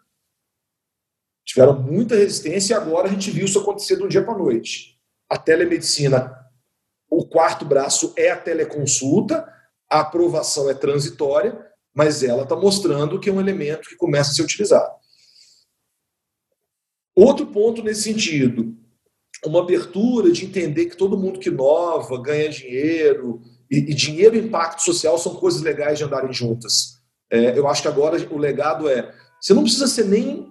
tiveram 1.43 1.81
muita 1.81 2.15
resistência 2.15 2.75
e 2.75 2.77
agora 2.77 3.07
a 3.07 3.11
gente 3.11 3.31
viu 3.31 3.45
isso 3.45 3.59
acontecer 3.59 3.95
de 3.95 4.03
um 4.03 4.07
dia 4.07 4.23
para 4.23 4.35
a 4.35 4.37
noite. 4.37 4.99
A 5.27 5.37
telemedicina, 5.37 6.37
o 7.09 7.25
quarto 7.25 7.65
braço 7.65 8.13
é 8.15 8.29
a 8.29 8.37
teleconsulta, 8.37 9.51
a 9.91 9.99
aprovação 9.99 10.69
é 10.69 10.73
transitória, 10.73 11.67
mas 11.93 12.23
ela 12.23 12.43
está 12.43 12.55
mostrando 12.55 13.19
que 13.19 13.29
é 13.29 13.33
um 13.33 13.41
elemento 13.41 13.89
que 13.89 13.97
começa 13.97 14.31
a 14.31 14.33
ser 14.33 14.41
utilizado. 14.41 14.89
Outro 17.13 17.45
ponto 17.47 17.83
nesse 17.83 18.03
sentido, 18.03 18.73
uma 19.45 19.59
abertura 19.59 20.31
de 20.31 20.45
entender 20.45 20.85
que 20.85 20.95
todo 20.95 21.17
mundo 21.17 21.39
que 21.39 21.49
inova 21.49 22.21
ganha 22.21 22.47
dinheiro, 22.47 23.41
e, 23.69 23.79
e 23.79 23.93
dinheiro 23.93 24.35
e 24.35 24.39
impacto 24.39 24.81
social 24.81 25.17
são 25.17 25.35
coisas 25.35 25.61
legais 25.61 25.97
de 25.97 26.05
andarem 26.05 26.31
juntas. 26.31 27.01
É, 27.29 27.57
eu 27.57 27.67
acho 27.67 27.81
que 27.81 27.87
agora 27.89 28.17
o 28.31 28.37
legado 28.37 28.87
é: 28.87 29.13
você 29.41 29.53
não 29.53 29.63
precisa 29.63 29.87
ser 29.87 30.05
nem 30.05 30.49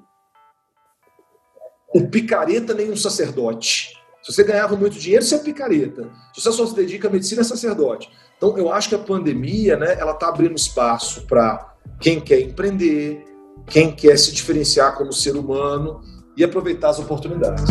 um 1.95 2.09
picareta, 2.11 2.75
nem 2.75 2.91
um 2.91 2.97
sacerdote. 2.97 4.00
Se 4.23 4.33
você 4.35 4.45
ganhava 4.45 4.77
muito 4.77 4.99
dinheiro, 4.99 5.25
você 5.25 5.37
é 5.37 5.39
picareta. 5.39 6.11
Se 6.35 6.43
você 6.43 6.53
só 6.53 6.67
se 6.67 6.75
dedica 6.75 7.09
à 7.09 7.11
medicina, 7.11 7.41
é 7.41 7.45
sacerdote. 7.45 8.11
Então, 8.37 8.57
eu 8.57 8.71
acho 8.71 8.91
que 8.91 8.95
a 8.95 8.99
pandemia, 8.99 9.77
né, 9.77 9.97
ela 9.99 10.13
está 10.13 10.29
abrindo 10.29 10.55
espaço 10.55 11.27
para 11.27 11.75
quem 11.99 12.21
quer 12.21 12.41
empreender, 12.41 13.25
quem 13.67 13.91
quer 13.91 14.19
se 14.19 14.33
diferenciar 14.33 14.95
como 14.97 15.13
ser 15.13 15.37
humano 15.37 16.03
e 16.37 16.45
aproveitar 16.45 16.91
as 16.91 16.99
oportunidades. 16.99 17.65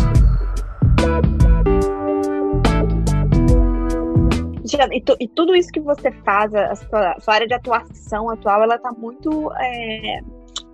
E, 4.92 5.00
tu, 5.02 5.16
e, 5.20 5.28
tudo 5.28 5.54
isso 5.54 5.70
que 5.70 5.80
você 5.80 6.10
faz, 6.24 6.54
a 6.54 6.74
sua, 6.74 7.12
a 7.12 7.20
sua 7.20 7.34
área 7.34 7.46
de 7.46 7.54
atuação 7.54 8.30
atual, 8.30 8.62
ela 8.62 8.76
está 8.76 8.90
muito 8.92 9.52
é, 9.52 10.20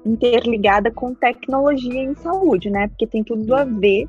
interligada 0.05 0.91
com 0.91 1.13
tecnologia 1.15 2.03
em 2.03 2.15
saúde, 2.15 2.71
né? 2.71 2.89
Porque 2.89 3.07
tem 3.07 3.25
tudo 3.25 3.55
a 3.55 3.65
ver 3.65 4.07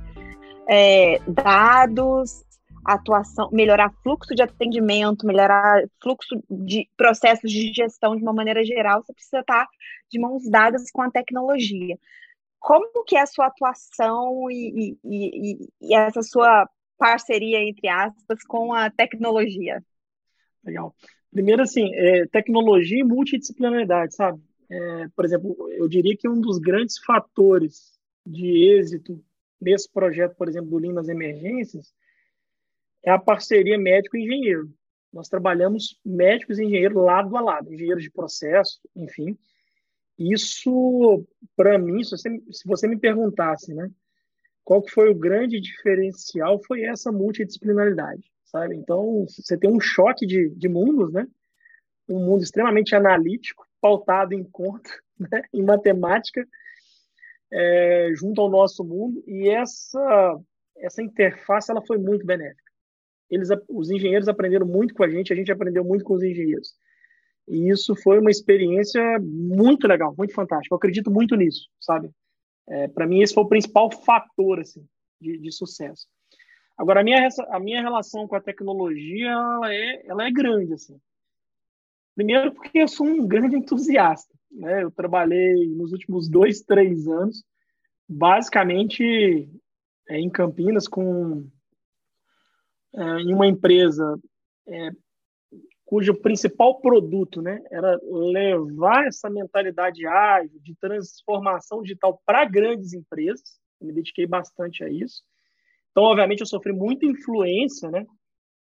é, 0.68 1.20
dados, 1.28 2.44
atuação, 2.86 3.50
melhorar 3.52 3.94
fluxo 4.02 4.34
de 4.34 4.42
atendimento, 4.42 5.26
melhorar 5.26 5.84
fluxo 6.02 6.42
de 6.50 6.88
processos 6.96 7.52
de 7.52 7.74
gestão 7.74 8.16
de 8.16 8.24
uma 8.24 8.34
maneira 8.34 8.64
geral, 8.64 9.04
você 9.04 9.14
precisa 9.14 9.40
estar 9.40 9.68
de 10.10 10.20
mãos 10.20 10.50
dadas 10.50 10.90
com 10.92 11.02
a 11.02 11.12
tecnologia. 11.12 11.98
Como 12.60 13.04
que 13.06 13.16
é 13.16 13.22
a 13.22 13.26
sua 13.26 13.48
atuação 13.48 14.50
e, 14.50 14.98
e, 15.04 15.52
e, 15.52 15.70
e 15.82 15.96
essa 15.96 16.22
sua 16.22 16.68
parceria, 16.98 17.60
entre 17.62 17.88
aspas, 17.88 18.44
com 18.44 18.74
a 18.74 18.90
tecnologia? 18.90 19.84
Legal. 20.64 20.96
Primeiro, 21.32 21.62
assim, 21.62 21.94
é, 21.94 22.26
tecnologia 22.28 23.00
e 23.00 23.04
multidisciplinaridade, 23.04 24.16
sabe? 24.16 24.42
É, 24.70 25.08
por 25.16 25.24
exemplo, 25.24 25.56
eu 25.72 25.88
diria 25.88 26.16
que 26.18 26.28
um 26.28 26.40
dos 26.40 26.58
grandes 26.58 26.98
fatores 27.00 27.94
de 28.26 28.78
êxito 28.78 29.24
nesse 29.60 29.92
projeto, 29.92 30.36
por 30.36 30.48
exemplo, 30.48 30.70
do 30.70 30.78
Lean 30.78 30.94
nas 30.94 31.08
emergências, 31.08 31.94
é 33.04 33.12
a 33.12 33.20
parceria 33.20 33.78
médico-engenheiro. 33.78 34.72
Nós 35.12 35.30
trabalhamos 35.30 36.00
médicos 36.06 36.60
e 36.60 36.64
engenheiros 36.64 36.98
lado 36.98 37.36
a 37.38 37.42
lado, 37.42 37.74
engenheiros 37.74 38.04
de 38.04 38.12
processo, 38.12 38.80
enfim. 38.96 39.38
Isso, 40.18 41.26
para 41.56 41.78
mim, 41.78 42.04
se 42.04 42.12
você, 42.12 42.42
se 42.52 42.68
você 42.68 42.88
me 42.88 42.98
perguntasse, 42.98 43.74
né, 43.74 43.90
qual 44.64 44.82
que 44.82 44.92
foi 44.92 45.10
o 45.10 45.16
grande 45.16 45.62
diferencial, 45.62 46.62
foi 46.64 46.84
essa 46.84 47.12
multidisciplinaridade, 47.12 48.30
sabe? 48.46 48.76
Então, 48.76 49.26
você 49.26 49.58
tem 49.58 49.70
um 49.70 49.80
choque 49.80 50.26
de, 50.26 50.50
de 50.50 50.68
mundos, 50.68 51.14
né? 51.14 51.26
Um 52.10 52.20
mundo 52.20 52.44
extremamente 52.44 52.94
analítico, 52.96 53.66
pautado 53.80 54.34
em 54.34 54.44
conta, 54.44 54.90
né? 55.18 55.44
em 55.54 55.64
matemática, 55.64 56.46
é, 57.52 58.12
junto 58.16 58.42
ao 58.42 58.50
nosso 58.50 58.84
mundo, 58.84 59.24
e 59.28 59.50
essa, 59.50 60.40
essa 60.78 61.02
interface 61.02 61.72
ela 61.72 61.86
foi 61.86 61.98
muito 61.98 62.26
benéfica 62.26 62.68
eles, 63.30 63.50
os 63.70 63.90
engenheiros 63.90 64.28
aprenderam 64.28 64.66
muito 64.66 64.94
com 64.94 65.04
a 65.04 65.10
gente, 65.10 65.32
a 65.32 65.36
gente 65.36 65.52
aprendeu 65.52 65.84
muito 65.84 66.04
com 66.04 66.14
os 66.14 66.24
engenheiros. 66.24 66.74
E 67.48 67.70
isso 67.70 67.96
foi 67.96 68.20
uma 68.20 68.32
experiência 68.32 69.02
muito 69.20 69.88
legal, 69.88 70.14
muito 70.18 70.34
fantástica. 70.34 70.74
Eu 70.74 70.78
acredito 70.78 71.12
muito 71.12 71.36
nisso, 71.36 71.70
sabe? 71.80 72.10
É, 72.70 72.88
Para 72.90 73.08
mim, 73.08 73.22
esse 73.22 73.34
foi 73.34 73.44
o 73.44 73.48
principal 73.48 73.90
fator 73.92 74.60
assim, 74.60 74.86
de, 75.20 75.38
de, 75.38 75.52
sucesso. 75.52 76.08
Agora, 76.78 77.02
a 77.02 77.04
minha, 77.04 77.28
a 77.50 77.60
minha 77.60 77.82
relação 77.82 78.28
com 78.28 78.36
a 78.36 78.42
tecnologia 78.42 79.30
ela 79.30 79.74
é, 79.74 80.06
ela 80.06 80.28
é 80.28 80.32
grande. 80.32 80.74
Assim. 80.74 81.00
Primeiro, 82.18 82.52
porque 82.52 82.80
eu 82.80 82.88
sou 82.88 83.06
um 83.06 83.28
grande 83.28 83.56
entusiasta. 83.56 84.34
Né? 84.52 84.82
Eu 84.82 84.90
trabalhei 84.90 85.68
nos 85.76 85.92
últimos 85.92 86.28
dois, 86.28 86.62
três 86.62 87.08
anos, 87.08 87.44
basicamente 88.10 89.48
é, 90.10 90.20
em 90.20 90.28
Campinas, 90.28 90.88
com 90.88 91.48
é, 92.96 93.04
em 93.20 93.32
uma 93.36 93.46
empresa 93.46 94.20
é, 94.68 94.90
cujo 95.86 96.20
principal 96.20 96.82
produto 96.82 97.40
né, 97.40 97.62
era 97.70 98.00
levar 98.04 99.06
essa 99.06 99.30
mentalidade 99.30 100.08
ágil, 100.08 100.60
de 100.60 100.74
transformação 100.74 101.84
digital 101.84 102.20
para 102.26 102.46
grandes 102.46 102.94
empresas. 102.94 103.60
Eu 103.80 103.86
me 103.86 103.94
dediquei 103.94 104.26
bastante 104.26 104.84
a 104.84 104.90
isso. 104.90 105.22
Então, 105.92 106.04
obviamente, 106.04 106.40
eu 106.40 106.48
sofri 106.48 106.74
muita 106.74 107.06
influência 107.06 107.92
né, 107.92 108.08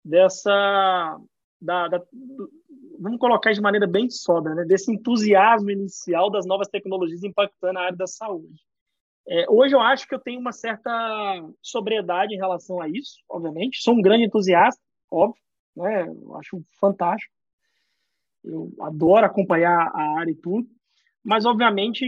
dessa. 0.02 1.20
Da, 1.60 1.88
da, 1.88 1.98
do, 1.98 2.63
vamos 2.98 3.18
colocar 3.18 3.52
de 3.52 3.60
maneira 3.60 3.86
bem 3.86 4.08
sóbria, 4.10 4.54
né, 4.54 4.64
desse 4.64 4.92
entusiasmo 4.92 5.70
inicial 5.70 6.30
das 6.30 6.46
novas 6.46 6.68
tecnologias 6.68 7.22
impactando 7.22 7.78
a 7.78 7.82
área 7.82 7.96
da 7.96 8.06
saúde. 8.06 8.60
É, 9.26 9.46
hoje 9.48 9.74
eu 9.74 9.80
acho 9.80 10.06
que 10.06 10.14
eu 10.14 10.18
tenho 10.18 10.38
uma 10.38 10.52
certa 10.52 10.90
sobriedade 11.62 12.34
em 12.34 12.38
relação 12.38 12.80
a 12.80 12.88
isso, 12.88 13.16
obviamente. 13.28 13.82
Sou 13.82 13.94
um 13.94 14.02
grande 14.02 14.24
entusiasta, 14.24 14.80
óbvio, 15.10 15.42
né? 15.74 16.06
Eu 16.06 16.36
acho 16.36 16.62
fantástico. 16.78 17.32
Eu 18.44 18.70
adoro 18.80 19.24
acompanhar 19.24 19.90
a 19.94 20.18
área 20.18 20.30
e 20.30 20.34
tudo, 20.34 20.68
mas 21.24 21.46
obviamente 21.46 22.04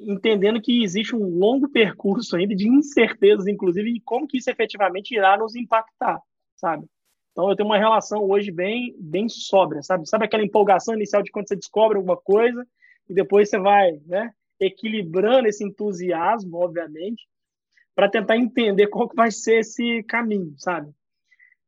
entendendo 0.00 0.60
que 0.60 0.82
existe 0.82 1.14
um 1.14 1.38
longo 1.38 1.68
percurso 1.68 2.36
ainda 2.36 2.54
de 2.54 2.68
incertezas, 2.68 3.46
inclusive, 3.46 3.90
em 3.90 4.00
como 4.00 4.26
que 4.26 4.38
isso 4.38 4.50
efetivamente 4.50 5.14
irá 5.14 5.38
nos 5.38 5.54
impactar, 5.54 6.20
sabe? 6.56 6.86
Então 7.32 7.48
eu 7.48 7.56
tenho 7.56 7.68
uma 7.68 7.78
relação 7.78 8.22
hoje 8.28 8.52
bem, 8.52 8.94
bem 8.98 9.28
sóbria, 9.28 9.82
sabe? 9.82 10.08
Sabe 10.08 10.26
aquela 10.26 10.44
empolgação 10.44 10.94
inicial 10.94 11.22
de 11.22 11.30
quando 11.30 11.48
você 11.48 11.56
descobre 11.56 11.96
alguma 11.96 12.16
coisa 12.16 12.66
e 13.08 13.14
depois 13.14 13.48
você 13.48 13.58
vai, 13.58 13.92
né? 14.06 14.32
equilibrando 14.64 15.48
esse 15.48 15.64
entusiasmo, 15.64 16.56
obviamente, 16.58 17.26
para 17.94 18.08
tentar 18.08 18.36
entender 18.36 18.86
qual 18.86 19.08
que 19.08 19.16
vai 19.16 19.30
ser 19.30 19.60
esse 19.60 20.02
caminho, 20.04 20.54
sabe? 20.56 20.90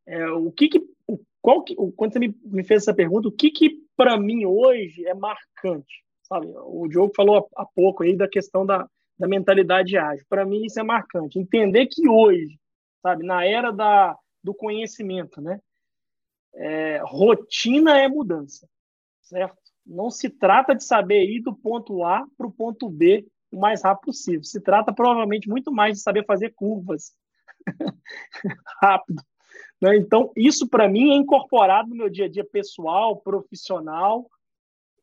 É, 0.07 0.29
o 0.31 0.51
que 0.53 0.69
que, 0.69 0.79
o, 1.07 1.19
qual 1.41 1.63
que, 1.63 1.75
o, 1.77 1.93
quando 1.93 2.13
você 2.13 2.19
me, 2.19 2.35
me 2.45 2.65
fez 2.65 2.83
essa 2.83 2.95
pergunta, 2.95 3.29
o 3.29 3.33
que 3.33 3.51
que 3.51 3.79
para 3.97 4.19
mim 4.19 4.45
hoje 4.45 5.07
é 5.07 5.15
marcante, 5.15 6.05
sabe? 6.23 6.47
O 6.67 6.89
Diogo 6.89 7.13
falou 7.15 7.49
há, 7.57 7.63
há 7.63 7.67
pouco 7.67 8.03
aí 8.03 8.17
da 8.17 8.29
questão 8.29 8.65
da, 8.65 8.89
da 9.19 9.29
mentalidade 9.29 9.97
ágil. 9.97 10.25
Para 10.29 10.45
mim 10.45 10.65
isso 10.65 10.81
é 10.81 10.83
marcante. 10.83 11.39
Entender 11.39 11.87
que 11.87 12.09
hoje, 12.09 12.59
sabe, 13.03 13.25
na 13.25 13.45
era 13.45 13.71
da, 13.71 14.17
do 14.45 14.55
conhecimento, 14.55 15.41
né? 15.41 15.59
É, 16.55 17.01
rotina 17.03 17.99
é 17.99 18.07
mudança, 18.07 18.69
certo? 19.23 19.57
Não 19.85 20.11
se 20.11 20.31
trata 20.31 20.75
de 20.75 20.85
saber 20.85 21.25
ir 21.25 21.41
do 21.41 21.55
ponto 21.55 22.05
A 22.05 22.25
para 22.37 22.47
o 22.47 22.53
ponto 22.53 22.89
B 22.89 23.27
o 23.51 23.59
mais 23.59 23.83
rápido 23.83 24.07
possível. 24.07 24.45
Se 24.45 24.61
trata 24.61 24.93
provavelmente 24.93 25.49
muito 25.49 25.73
mais 25.73 25.97
de 25.97 26.03
saber 26.03 26.25
fazer 26.27 26.53
curvas 26.55 27.13
rápido. 28.83 29.23
Né? 29.81 29.97
Então, 29.97 30.33
isso 30.37 30.69
para 30.69 30.89
mim 30.89 31.13
é 31.13 31.17
incorporado 31.17 31.89
no 31.89 31.97
meu 31.97 32.11
dia 32.11 32.27
a 32.27 32.29
dia 32.29 32.45
pessoal, 32.45 33.21
profissional 33.21 34.29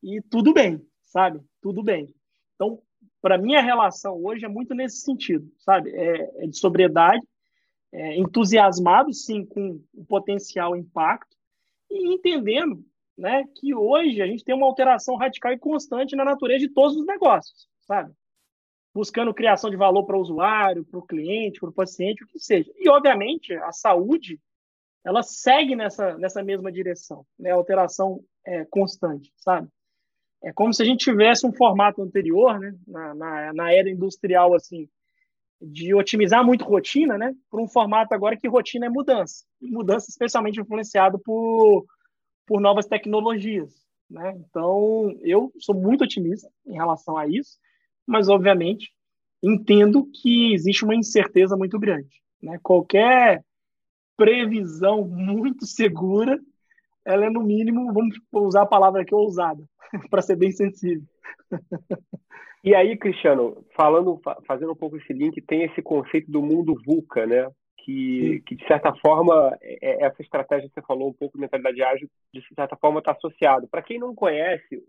e 0.04 0.21
tudo 0.21 0.54
bem, 0.54 0.86
sabe? 1.06 1.41
Tudo 1.62 1.84
bem. 1.84 2.13
Então, 2.56 2.82
para 3.21 3.38
mim, 3.38 3.56
a 3.56 3.62
relação 3.62 4.23
hoje 4.23 4.45
é 4.45 4.49
muito 4.49 4.73
nesse 4.73 5.01
sentido, 5.01 5.51
sabe? 5.60 5.91
É, 5.91 6.43
é 6.43 6.47
de 6.47 6.58
sobriedade, 6.58 7.25
é 7.91 8.17
entusiasmado, 8.17 9.13
sim, 9.13 9.45
com 9.45 9.82
o 9.93 10.06
potencial 10.06 10.75
impacto 10.75 11.36
e 11.89 12.13
entendendo 12.13 12.84
né, 13.17 13.43
que 13.56 13.75
hoje 13.75 14.21
a 14.21 14.27
gente 14.27 14.43
tem 14.43 14.56
uma 14.56 14.65
alteração 14.65 15.15
radical 15.15 15.51
e 15.51 15.60
constante 15.60 16.15
na 16.15 16.23
natureza 16.23 16.60
de 16.60 16.73
todos 16.73 16.95
os 16.95 17.06
negócios, 17.06 17.67
sabe? 17.82 18.13
Buscando 18.93 19.34
criação 19.34 19.69
de 19.69 19.75
valor 19.75 20.06
para 20.06 20.17
o 20.17 20.21
usuário, 20.21 20.86
para 20.86 20.99
o 20.99 21.06
cliente, 21.06 21.60
para 21.60 21.69
o 21.69 21.73
paciente, 21.73 22.23
o 22.23 22.27
que 22.27 22.39
seja. 22.39 22.71
E, 22.75 22.89
obviamente, 22.89 23.54
a 23.54 23.71
saúde, 23.71 24.39
ela 25.04 25.21
segue 25.21 25.75
nessa, 25.75 26.17
nessa 26.17 26.43
mesma 26.43 26.71
direção, 26.71 27.25
né? 27.38 27.51
Alteração 27.51 28.23
é, 28.45 28.65
constante, 28.65 29.32
sabe? 29.38 29.69
É 30.43 30.51
como 30.51 30.73
se 30.73 30.82
a 30.82 30.86
gente 30.86 31.04
tivesse 31.04 31.45
um 31.45 31.54
formato 31.54 32.01
anterior, 32.01 32.60
né? 32.60 32.75
Na, 32.88 33.13
na, 33.13 33.54
na 33.54 33.73
era 33.73 33.89
industrial, 33.89 34.54
assim, 34.54 34.89
de 35.62 35.93
otimizar 35.93 36.43
muito 36.43 36.65
rotina, 36.65 37.17
né, 37.17 37.34
para 37.50 37.62
um 37.62 37.67
formato 37.67 38.13
agora 38.13 38.36
que 38.36 38.47
rotina 38.47 38.88
é 38.88 38.89
mudança. 38.89 39.45
Mudança 39.62 40.10
especialmente 40.10 40.60
influenciado 40.60 41.19
por, 41.19 41.86
por 42.47 42.60
novas 42.60 42.88
tecnologias. 42.88 43.74
Né? 44.10 44.36
Então, 44.38 45.15
eu 45.21 45.52
sou 45.60 45.76
muito 45.76 46.04
otimista 46.04 46.50
em 46.65 46.74
relação 46.74 47.17
a 47.17 47.28
isso, 47.28 47.58
mas, 48.06 48.28
obviamente, 48.28 48.91
entendo 49.41 50.10
que 50.21 50.54
existe 50.54 50.84
uma 50.84 50.95
incerteza 50.95 51.56
muito 51.56 51.80
grande. 51.80 52.21
Né? 52.41 52.60
Qualquer 52.62 53.43
previsão 54.17 55.06
muito 55.06 55.65
segura, 55.65 56.39
ela 57.06 57.26
é, 57.26 57.30
no 57.30 57.41
mínimo, 57.41 57.93
vamos 57.93 58.15
usar 58.34 58.63
a 58.63 58.67
palavra 58.67 59.02
aqui, 59.02 59.13
ousada, 59.13 59.63
para 60.10 60.21
ser 60.21 60.36
bem 60.36 60.52
sensível. 60.52 61.08
E 62.63 62.76
aí, 62.76 62.95
Cristiano, 62.95 63.65
falando, 63.76 64.21
fazendo 64.45 64.71
um 64.71 64.76
pouco 64.76 64.95
esse 64.97 65.12
link, 65.12 65.41
tem 65.41 65.63
esse 65.63 65.82
conceito 65.82 66.32
do 66.32 66.41
mundo 66.43 66.80
VUCA, 66.86 67.26
né? 67.26 67.47
Que, 67.84 68.43
que 68.45 68.56
de 68.56 68.67
certa 68.67 68.93
forma, 68.97 69.58
é, 69.60 70.04
é, 70.04 70.06
essa 70.06 70.21
estratégia 70.21 70.69
que 70.69 70.76
você 70.76 70.86
falou, 70.86 71.10
um 71.10 71.13
pouco 71.13 71.36
de 71.36 71.41
mentalidade 71.41 71.82
ágil, 71.82 72.08
de 72.32 72.41
certa 72.54 72.76
forma 72.76 73.00
está 73.00 73.13
associado. 73.13 73.67
Para 73.67 73.82
quem 73.82 73.97
não 73.97 74.13
conhece, 74.13 74.84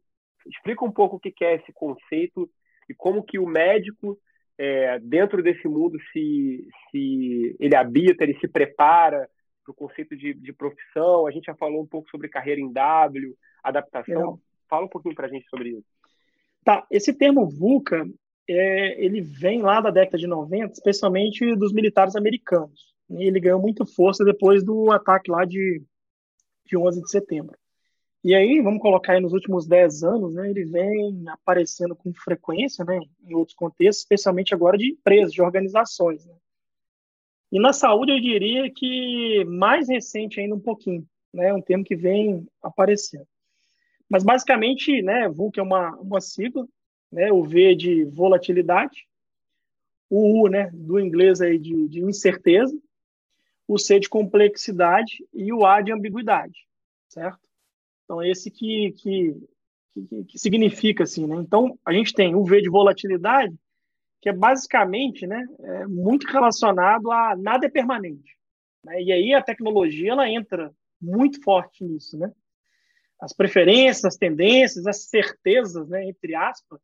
explica 0.47 0.85
um 0.85 0.93
pouco 0.93 1.17
o 1.17 1.21
que 1.21 1.33
é 1.43 1.55
esse 1.55 1.73
conceito 1.73 2.49
e 2.91 2.95
como 2.95 3.23
que 3.23 3.39
o 3.39 3.47
médico, 3.47 4.19
é, 4.59 4.99
dentro 4.99 5.43
desse 5.43 5.67
mundo, 5.67 5.99
se, 6.13 6.69
se 6.91 7.57
ele 7.59 7.75
habita, 7.75 8.25
ele 8.25 8.39
se 8.39 8.49
prepara 8.49 9.27
para 9.65 9.73
o 9.73 9.75
conceito 9.75 10.15
de, 10.15 10.35
de 10.35 10.53
profissão. 10.53 11.27
A 11.27 11.31
gente 11.31 11.47
já 11.47 11.55
falou 11.55 11.83
um 11.83 11.87
pouco 11.87 12.11
sobre 12.11 12.29
carreira 12.29 12.61
em 12.61 12.71
W, 12.71 13.35
adaptação. 13.63 14.39
Fala 14.69 14.85
um 14.85 14.89
pouquinho 14.89 15.15
para 15.15 15.27
a 15.27 15.31
gente 15.31 15.49
sobre 15.49 15.71
isso. 15.71 16.02
Tá, 16.65 16.87
esse 16.91 17.13
termo 17.13 17.49
VUCA, 17.49 18.07
é, 18.49 19.05
ele 19.05 19.21
vem 19.21 19.63
lá 19.63 19.81
da 19.81 19.91
década 19.91 20.19
de 20.19 20.27
90, 20.27 20.73
especialmente 20.73 21.57
dos 21.57 21.73
militares 21.73 22.17
americanos. 22.17 22.95
Ele 23.11 23.41
ganhou 23.41 23.61
muita 23.61 23.85
força 23.85 24.25
depois 24.25 24.65
do 24.65 24.91
ataque 24.93 25.31
lá 25.31 25.45
de, 25.45 25.83
de 26.67 26.77
11 26.77 27.03
de 27.03 27.11
setembro. 27.11 27.57
E 28.25 28.37
aí, 28.37 28.61
vamos 28.61 28.81
colocar 28.81 29.15
aí 29.15 29.21
nos 29.21 29.33
últimos 29.33 29.67
10 29.67 30.05
anos, 30.05 30.35
né, 30.35 30.49
ele 30.49 30.65
vem 30.65 31.25
aparecendo 31.29 31.97
com 31.97 32.15
frequência, 32.15 32.85
né, 32.85 33.01
em 33.27 33.35
outros 33.35 33.57
contextos, 33.57 34.03
especialmente 34.03 34.55
agora 34.55 34.79
de 34.79 34.93
empresas, 34.93 35.33
de 35.33 35.43
organizações. 35.43 36.25
Né. 36.25 36.35
E 37.51 37.59
na 37.59 37.73
saúde, 37.73 38.13
eu 38.13 38.21
diria 38.21 38.73
que 38.73 39.45
mais 39.47 39.89
recente 39.89 40.39
ainda 40.39 40.55
um 40.55 40.61
pouquinho, 40.61 41.05
né, 41.35 41.53
um 41.53 41.61
termo 41.61 41.83
que 41.83 41.97
vem 41.97 42.47
aparecendo. 42.63 43.27
Mas 44.13 44.23
basicamente, 44.23 45.01
né, 45.01 45.27
VUC 45.27 45.59
é 45.59 45.63
uma, 45.63 45.97
uma 45.97 46.21
sigla, 46.21 46.69
né, 47.11 47.33
o 47.33 47.43
V 47.43 47.75
de 47.75 48.05
volatilidade, 48.05 49.09
o 50.11 50.43
U, 50.43 50.49
né, 50.49 50.71
do 50.75 51.01
inglês 51.01 51.41
aí 51.41 51.59
de, 51.59 51.89
de 51.89 52.05
incerteza, 52.05 52.79
o 53.67 53.79
C 53.79 53.99
de 53.99 54.11
complexidade 54.11 55.27
e 55.33 55.51
o 55.51 55.65
A 55.65 55.81
de 55.81 55.93
ambiguidade, 55.93 56.69
certo? 57.09 57.41
Então, 58.05 58.23
esse 58.23 58.51
que, 58.51 58.93
que, 58.99 59.35
que, 59.95 60.25
que 60.25 60.39
significa, 60.39 61.05
assim, 61.05 61.27
né? 61.27 61.37
Então, 61.37 61.79
a 61.83 61.91
gente 61.91 62.13
tem 62.13 62.35
o 62.35 62.45
V 62.45 62.61
de 62.61 62.69
volatilidade, 62.69 63.57
que 64.21 64.29
é 64.29 64.33
basicamente, 64.33 65.27
né, 65.27 65.43
é 65.59 65.87
muito 65.87 66.27
relacionado 66.27 67.11
a 67.11 67.35
nada 67.35 67.65
é 67.65 67.71
permanente. 67.71 68.37
Né? 68.85 69.05
E 69.05 69.11
aí 69.11 69.33
a 69.33 69.43
tecnologia, 69.43 70.13
ela 70.13 70.29
entra 70.29 70.71
muito 71.01 71.43
forte 71.43 71.83
nisso, 71.83 72.19
né? 72.19 72.31
As 73.23 73.33
preferências, 73.33 74.05
as 74.05 74.17
tendências, 74.17 74.85
as 74.85 75.05
certezas, 75.05 75.89
né, 75.89 76.05
entre 76.09 76.35
aspas, 76.35 76.81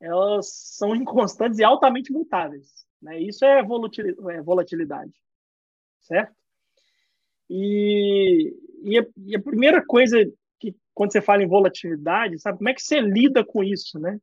elas 0.00 0.48
são 0.52 0.92
inconstantes 0.96 1.60
e 1.60 1.64
altamente 1.64 2.12
mutáveis. 2.12 2.84
Né? 3.00 3.20
Isso 3.20 3.44
é, 3.44 3.60
é 3.60 4.42
volatilidade, 4.42 5.12
certo? 6.00 6.34
E, 7.48 8.52
e, 8.82 8.98
a, 8.98 9.06
e, 9.18 9.36
a, 9.36 9.40
primeira 9.40 9.84
coisa 9.86 10.18
que, 10.58 10.74
quando 10.92 11.12
você 11.12 11.22
fala 11.22 11.44
em 11.44 11.48
volatilidade, 11.48 12.40
sabe, 12.40 12.58
como 12.58 12.68
é 12.68 12.74
que 12.74 12.82
você 12.82 13.00
lida 13.00 13.44
com 13.44 13.62
isso, 13.62 14.00
né? 14.00 14.18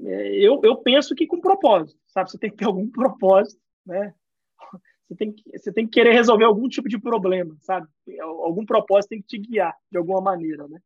É, 0.00 0.36
eu, 0.36 0.60
eu 0.64 0.78
penso 0.78 1.14
que 1.14 1.28
com 1.28 1.40
propósito, 1.40 2.00
sabe? 2.08 2.28
Você 2.28 2.38
tem 2.38 2.50
que 2.50 2.56
ter 2.56 2.64
algum 2.64 2.90
propósito, 2.90 3.60
né? 3.86 4.12
Você 5.12 5.16
tem, 5.16 5.32
que, 5.32 5.58
você 5.58 5.72
tem 5.72 5.84
que 5.84 5.92
querer 5.92 6.12
resolver 6.12 6.44
algum 6.44 6.68
tipo 6.68 6.88
de 6.88 6.98
problema, 6.98 7.54
sabe? 7.60 7.86
Algum 8.20 8.64
propósito 8.64 9.10
tem 9.10 9.20
que 9.20 9.26
te 9.26 9.38
guiar 9.38 9.74
de 9.90 9.98
alguma 9.98 10.20
maneira, 10.20 10.66
né? 10.68 10.80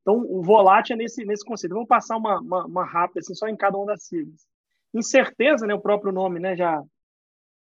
Então, 0.00 0.24
o 0.26 0.42
volátil 0.42 0.94
é 0.94 0.96
nesse, 0.96 1.24
nesse 1.24 1.44
conceito. 1.44 1.74
Vamos 1.74 1.88
passar 1.88 2.16
uma, 2.16 2.40
uma, 2.40 2.64
uma, 2.64 2.84
rápida, 2.84 3.20
assim, 3.20 3.34
só 3.34 3.46
em 3.46 3.56
cada 3.56 3.76
uma 3.76 3.86
das 3.86 4.04
siglas. 4.04 4.46
Incerteza, 4.94 5.66
né? 5.66 5.74
O 5.74 5.80
próprio 5.80 6.12
nome, 6.12 6.40
né? 6.40 6.56
Já, 6.56 6.82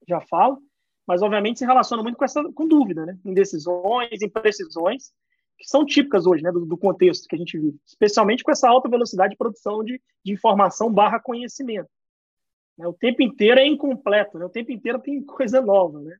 já 0.08 0.22
fala, 0.22 0.58
mas 1.06 1.22
obviamente 1.22 1.60
se 1.60 1.66
relaciona 1.66 2.02
muito 2.02 2.18
com 2.18 2.24
essa 2.24 2.42
com 2.54 2.66
dúvida, 2.66 3.06
né? 3.06 3.18
Indecisões, 3.26 4.22
imprecisões, 4.22 5.12
que 5.58 5.68
são 5.68 5.86
típicas 5.86 6.26
hoje, 6.26 6.42
né? 6.42 6.52
Do, 6.54 6.66
do 6.66 6.78
contexto 6.78 7.28
que 7.28 7.36
a 7.36 7.40
gente 7.40 7.60
vive, 7.60 7.78
especialmente 7.86 8.44
com 8.44 8.52
essa 8.52 8.70
alta 8.70 8.88
velocidade 8.88 9.32
de 9.32 9.38
produção 9.38 9.84
de, 9.84 10.02
de 10.24 10.32
informação 10.32 10.90
barra 10.94 11.20
conhecimento. 11.20 11.90
Né? 12.78 12.88
O 12.88 12.94
tempo 12.94 13.22
inteiro 13.22 13.60
é 13.60 13.66
incompleto, 13.66 14.38
né? 14.38 14.46
o 14.46 14.50
tempo 14.50 14.72
inteiro 14.72 15.00
tem 15.00 15.24
coisa 15.24 15.62
nova. 15.62 16.00
Né? 16.02 16.18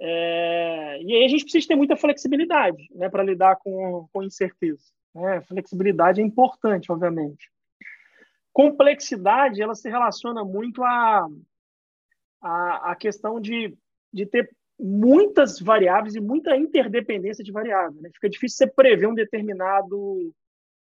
É... 0.00 1.02
E 1.02 1.14
aí 1.14 1.24
a 1.24 1.28
gente 1.28 1.44
precisa 1.44 1.68
ter 1.68 1.76
muita 1.76 1.96
flexibilidade 1.96 2.88
né, 2.94 3.08
para 3.08 3.22
lidar 3.22 3.56
com, 3.56 4.08
com 4.12 4.22
incerteza. 4.22 4.84
Né? 5.14 5.40
Flexibilidade 5.42 6.20
é 6.20 6.24
importante, 6.24 6.90
obviamente. 6.90 7.50
Complexidade 8.52 9.62
ela 9.62 9.74
se 9.74 9.88
relaciona 9.88 10.44
muito 10.44 10.82
a, 10.82 11.28
a, 12.40 12.92
a 12.92 12.96
questão 12.96 13.40
de, 13.40 13.76
de 14.12 14.26
ter 14.26 14.50
muitas 14.78 15.60
variáveis 15.60 16.14
e 16.14 16.20
muita 16.20 16.56
interdependência 16.56 17.44
de 17.44 17.52
variáveis. 17.52 18.00
Né? 18.00 18.10
Fica 18.14 18.28
difícil 18.28 18.58
você 18.58 18.66
prever 18.66 19.06
um 19.06 19.14
determinado 19.14 20.32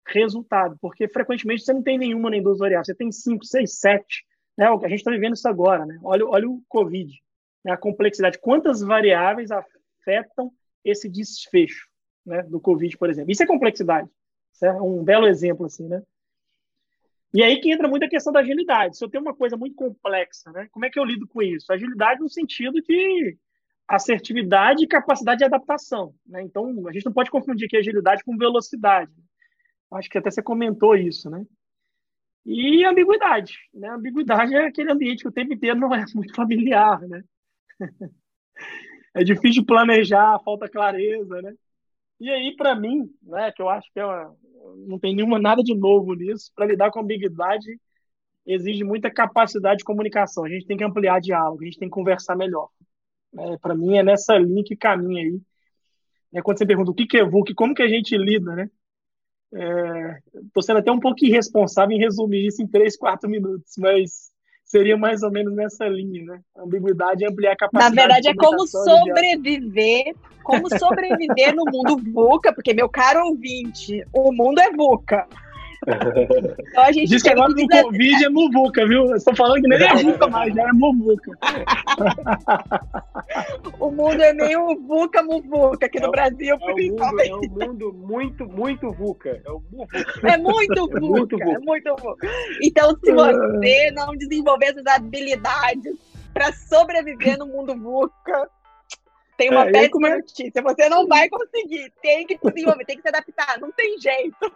resultado, 0.07 0.77
porque 0.81 1.09
frequentemente 1.09 1.65
você 1.65 1.73
não 1.73 1.83
tem 1.83 1.99
nenhuma 1.99 2.31
nem 2.31 2.43
duas 2.43 2.59
variáveis, 2.59 2.87
você 2.87 2.95
tem 2.95 3.11
cinco, 3.11 3.45
seis, 3.45 3.79
sete. 3.79 4.25
Né? 4.57 4.67
A 4.67 4.89
gente 4.89 4.99
está 4.99 5.11
vivendo 5.11 5.35
isso 5.35 5.49
agora. 5.49 5.85
Né? 5.87 5.99
Olha, 6.03 6.27
olha 6.27 6.49
o 6.49 6.63
Covid, 6.69 7.13
né? 7.65 7.73
a 7.73 7.77
complexidade. 7.77 8.39
Quantas 8.39 8.81
variáveis 8.81 9.51
afetam 9.51 10.53
esse 10.85 11.09
desfecho 11.09 11.89
né? 12.25 12.43
do 12.43 12.61
Covid, 12.61 12.97
por 12.99 13.11
exemplo? 13.11 13.33
Isso 13.33 13.43
é 13.43 13.47
complexidade. 13.47 14.09
Isso 14.53 14.67
é 14.67 14.73
um 14.73 15.03
belo 15.03 15.27
exemplo. 15.27 15.67
assim, 15.67 15.89
né? 15.89 16.03
E 17.33 17.43
aí 17.43 17.61
que 17.61 17.73
entra 17.73 17.89
muito 17.89 18.05
a 18.05 18.09
questão 18.09 18.33
da 18.33 18.41
agilidade. 18.41 18.97
Se 18.97 19.05
eu 19.05 19.09
tenho 19.09 19.23
uma 19.23 19.35
coisa 19.35 19.57
muito 19.57 19.75
complexa, 19.75 20.53
né? 20.53 20.69
como 20.71 20.85
é 20.85 20.91
que 20.91 20.99
eu 20.99 21.05
lido 21.05 21.27
com 21.27 21.43
isso? 21.43 21.73
Agilidade 21.73 22.21
no 22.21 22.29
sentido 22.29 22.81
de 22.81 23.37
assertividade 23.89 24.85
e 24.85 24.87
capacidade 24.87 25.39
de 25.39 25.45
adaptação. 25.45 26.15
Né? 26.25 26.43
Então, 26.43 26.87
a 26.87 26.93
gente 26.93 27.05
não 27.05 27.13
pode 27.13 27.33
confundir 27.33 27.67
aqui 27.67 27.77
agilidade 27.77 28.23
com 28.23 28.37
velocidade. 28.37 29.13
Acho 29.95 30.09
que 30.09 30.19
até 30.19 30.31
você 30.31 30.43
comentou 30.43 30.95
isso, 30.97 31.31
né? 31.31 31.45
E 32.45 32.85
ambiguidade, 32.85 33.59
né? 33.73 33.89
Ambiguidade 33.89 34.55
é 34.55 34.67
aquele 34.67 34.93
ambiente 34.93 35.23
que 35.23 35.29
o 35.29 35.33
tempo 35.33 35.55
inteiro 35.55 35.79
não 35.79 35.95
é 35.95 36.05
muito 36.15 36.35
familiar, 36.35 37.01
né? 37.01 37.23
é 39.15 39.25
difícil 39.25 39.65
planejar, 39.65 40.39
falta 40.45 40.69
clareza, 40.69 41.41
né? 41.41 41.55
E 42.21 42.31
aí, 42.31 42.55
para 42.57 42.75
mim, 42.75 43.11
né, 43.23 43.53
que 43.53 43.61
eu 43.61 43.69
acho 43.69 43.91
que 43.93 44.01
é 44.01 44.05
uma, 44.05 44.37
não 44.87 44.99
tem 44.99 45.15
nenhuma 45.15 45.39
nada 45.39 45.63
de 45.63 45.75
novo 45.75 46.15
nisso, 46.15 46.51
para 46.55 46.67
lidar 46.67 46.91
com 46.91 47.01
ambiguidade 47.01 47.79
exige 48.47 48.85
muita 48.85 49.11
capacidade 49.11 49.79
de 49.79 49.85
comunicação. 49.85 50.45
A 50.45 50.49
gente 50.49 50.67
tem 50.67 50.77
que 50.77 50.85
ampliar 50.85 51.21
diálogo, 51.21 51.63
a 51.63 51.65
gente 51.65 51.79
tem 51.79 51.89
que 51.89 51.95
conversar 51.95 52.37
melhor. 52.37 52.69
Né? 53.33 53.57
Para 53.61 53.75
mim 53.75 53.97
é 53.97 54.03
nessa 54.03 54.37
linha 54.37 54.63
que 54.65 54.77
caminha 54.77 55.23
aí. 55.23 55.41
É 56.35 56.43
quando 56.43 56.59
você 56.59 56.67
pergunta 56.67 56.91
o 56.91 56.95
que 56.95 57.17
é 57.17 57.25
VUC, 57.25 57.55
como 57.55 57.75
que 57.75 57.83
a 57.83 57.89
gente 57.89 58.17
lida, 58.17 58.55
né? 58.55 58.71
Estou 59.55 60.61
é, 60.61 60.63
sendo 60.63 60.79
até 60.79 60.91
um 60.91 60.99
pouco 60.99 61.25
irresponsável 61.25 61.97
em 61.97 62.01
resumir 62.01 62.47
isso 62.47 62.61
em 62.61 62.67
3, 62.67 62.97
4 62.97 63.31
minutos, 63.31 63.75
mas 63.79 64.33
seria 64.65 64.97
mais 64.97 65.23
ou 65.23 65.31
menos 65.31 65.55
nessa 65.55 65.87
linha, 65.87 66.25
né? 66.25 66.41
A 66.57 66.63
ambiguidade 66.63 67.25
é 67.25 67.29
ampliar 67.29 67.53
a 67.53 67.57
capacidade. 67.57 67.95
Na 67.95 68.03
verdade, 68.03 68.29
é 68.29 68.35
como 68.35 68.67
sobreviver, 68.67 70.15
como 70.43 70.69
sobreviver 70.77 71.55
no 71.55 71.65
mundo 71.67 71.97
VUCA, 72.13 72.53
porque, 72.53 72.75
meu 72.75 72.89
caro 72.89 73.27
ouvinte, 73.27 74.05
o 74.13 74.33
mundo 74.33 74.59
é 74.61 74.73
VUCA. 74.73 75.29
Então 75.85 76.85
a 76.85 76.93
gente 76.93 77.09
Diz 77.09 77.23
que 77.23 77.31
agora 77.31 77.53
do 77.53 77.69
Covid 77.69 78.25
é 78.25 78.29
muvuca, 78.29 78.87
viu? 78.87 79.15
Estou 79.15 79.37
falando 79.37 79.63
que 79.63 79.69
nem 79.69 79.83
é 79.83 79.95
VUCA 79.95 80.27
mais, 80.29 80.55
já 80.55 80.63
é 80.63 80.73
muvuca. 80.73 81.31
o 83.79 83.91
mundo 83.91 84.23
é 84.23 84.33
meio 84.33 84.77
VUCA, 84.87 85.23
muvuca, 85.23 85.87
aqui 85.87 85.99
é 85.99 86.01
no 86.01 86.11
Brasil, 86.11 86.57
é 86.61 86.73
principalmente. 86.73 87.31
é 87.31 87.35
um 87.35 87.49
mundo 87.49 87.93
muito, 87.93 88.47
muito 88.47 88.91
VUCA. 88.93 89.41
É, 89.45 89.51
o 89.51 89.63
é 90.27 90.37
muito 90.39 90.75
VUCA, 90.75 90.97
é 90.97 91.01
muito 91.01 91.39
VUCA. 91.39 91.53
É 91.53 91.59
muito 91.59 91.97
VUCA. 91.97 92.29
Então, 92.63 92.97
se 93.03 93.13
você 93.13 93.91
não 93.93 94.17
desenvolver 94.17 94.67
essas 94.67 94.87
habilidades 94.87 95.97
para 96.33 96.53
sobreviver 96.53 97.39
no 97.39 97.47
mundo 97.47 97.77
VUCA, 97.77 98.49
tem 99.37 99.51
uma 99.51 99.67
é, 99.67 99.73
péssima 99.73 100.11
notícia. 100.11 100.63
Você 100.63 100.89
não 100.89 101.07
vai 101.07 101.29
conseguir. 101.29 101.93
Tem 102.01 102.27
que 102.27 102.39
desenvolver, 102.39 102.85
tem 102.85 102.97
que 102.97 103.03
se 103.03 103.09
adaptar. 103.09 103.59
Não 103.61 103.71
tem 103.73 103.99
jeito. 104.01 104.53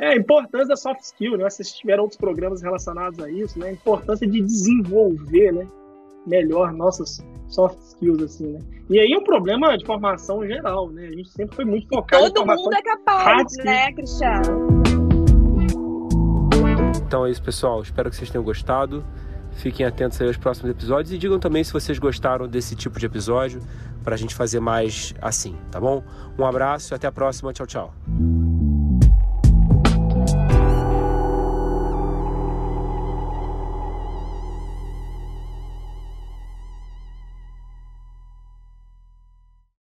É, 0.00 0.10
a 0.10 0.16
importância 0.16 0.68
da 0.68 0.76
soft 0.76 1.00
skill, 1.00 1.36
né? 1.36 1.50
Vocês 1.50 1.72
tiveram 1.72 2.04
outros 2.04 2.18
programas 2.18 2.62
relacionados 2.62 3.18
a 3.18 3.28
isso, 3.28 3.58
né? 3.58 3.68
A 3.68 3.72
importância 3.72 4.26
de 4.26 4.40
desenvolver, 4.40 5.52
né? 5.52 5.66
Melhor 6.24 6.72
nossas 6.72 7.18
soft 7.48 7.78
skills, 7.80 8.22
assim, 8.22 8.46
né? 8.52 8.60
E 8.88 9.00
aí 9.00 9.12
é 9.12 9.18
um 9.18 9.24
problema 9.24 9.76
de 9.76 9.84
formação 9.84 10.46
geral, 10.46 10.88
né? 10.90 11.06
A 11.08 11.12
gente 11.12 11.30
sempre 11.30 11.56
foi 11.56 11.64
muito 11.64 11.88
focado 11.88 12.32
Todo 12.32 12.44
em 12.44 12.56
mundo 12.56 12.74
é 12.74 12.82
capaz, 12.82 13.52
né, 13.64 13.92
Cristiano? 13.92 14.68
Então 17.04 17.26
é 17.26 17.30
isso, 17.30 17.42
pessoal. 17.42 17.82
Espero 17.82 18.08
que 18.08 18.14
vocês 18.14 18.30
tenham 18.30 18.44
gostado. 18.44 19.04
Fiquem 19.52 19.84
atentos 19.84 20.20
aí 20.20 20.28
aos 20.28 20.36
próximos 20.36 20.70
episódios 20.70 21.12
e 21.12 21.18
digam 21.18 21.40
também 21.40 21.64
se 21.64 21.72
vocês 21.72 21.98
gostaram 21.98 22.46
desse 22.46 22.76
tipo 22.76 23.00
de 23.00 23.06
episódio 23.06 23.60
para 24.04 24.14
a 24.14 24.18
gente 24.18 24.32
fazer 24.32 24.60
mais 24.60 25.12
assim, 25.20 25.56
tá 25.72 25.80
bom? 25.80 26.04
Um 26.38 26.44
abraço 26.44 26.94
e 26.94 26.94
até 26.94 27.08
a 27.08 27.12
próxima. 27.12 27.52
Tchau, 27.52 27.66
tchau. 27.66 27.94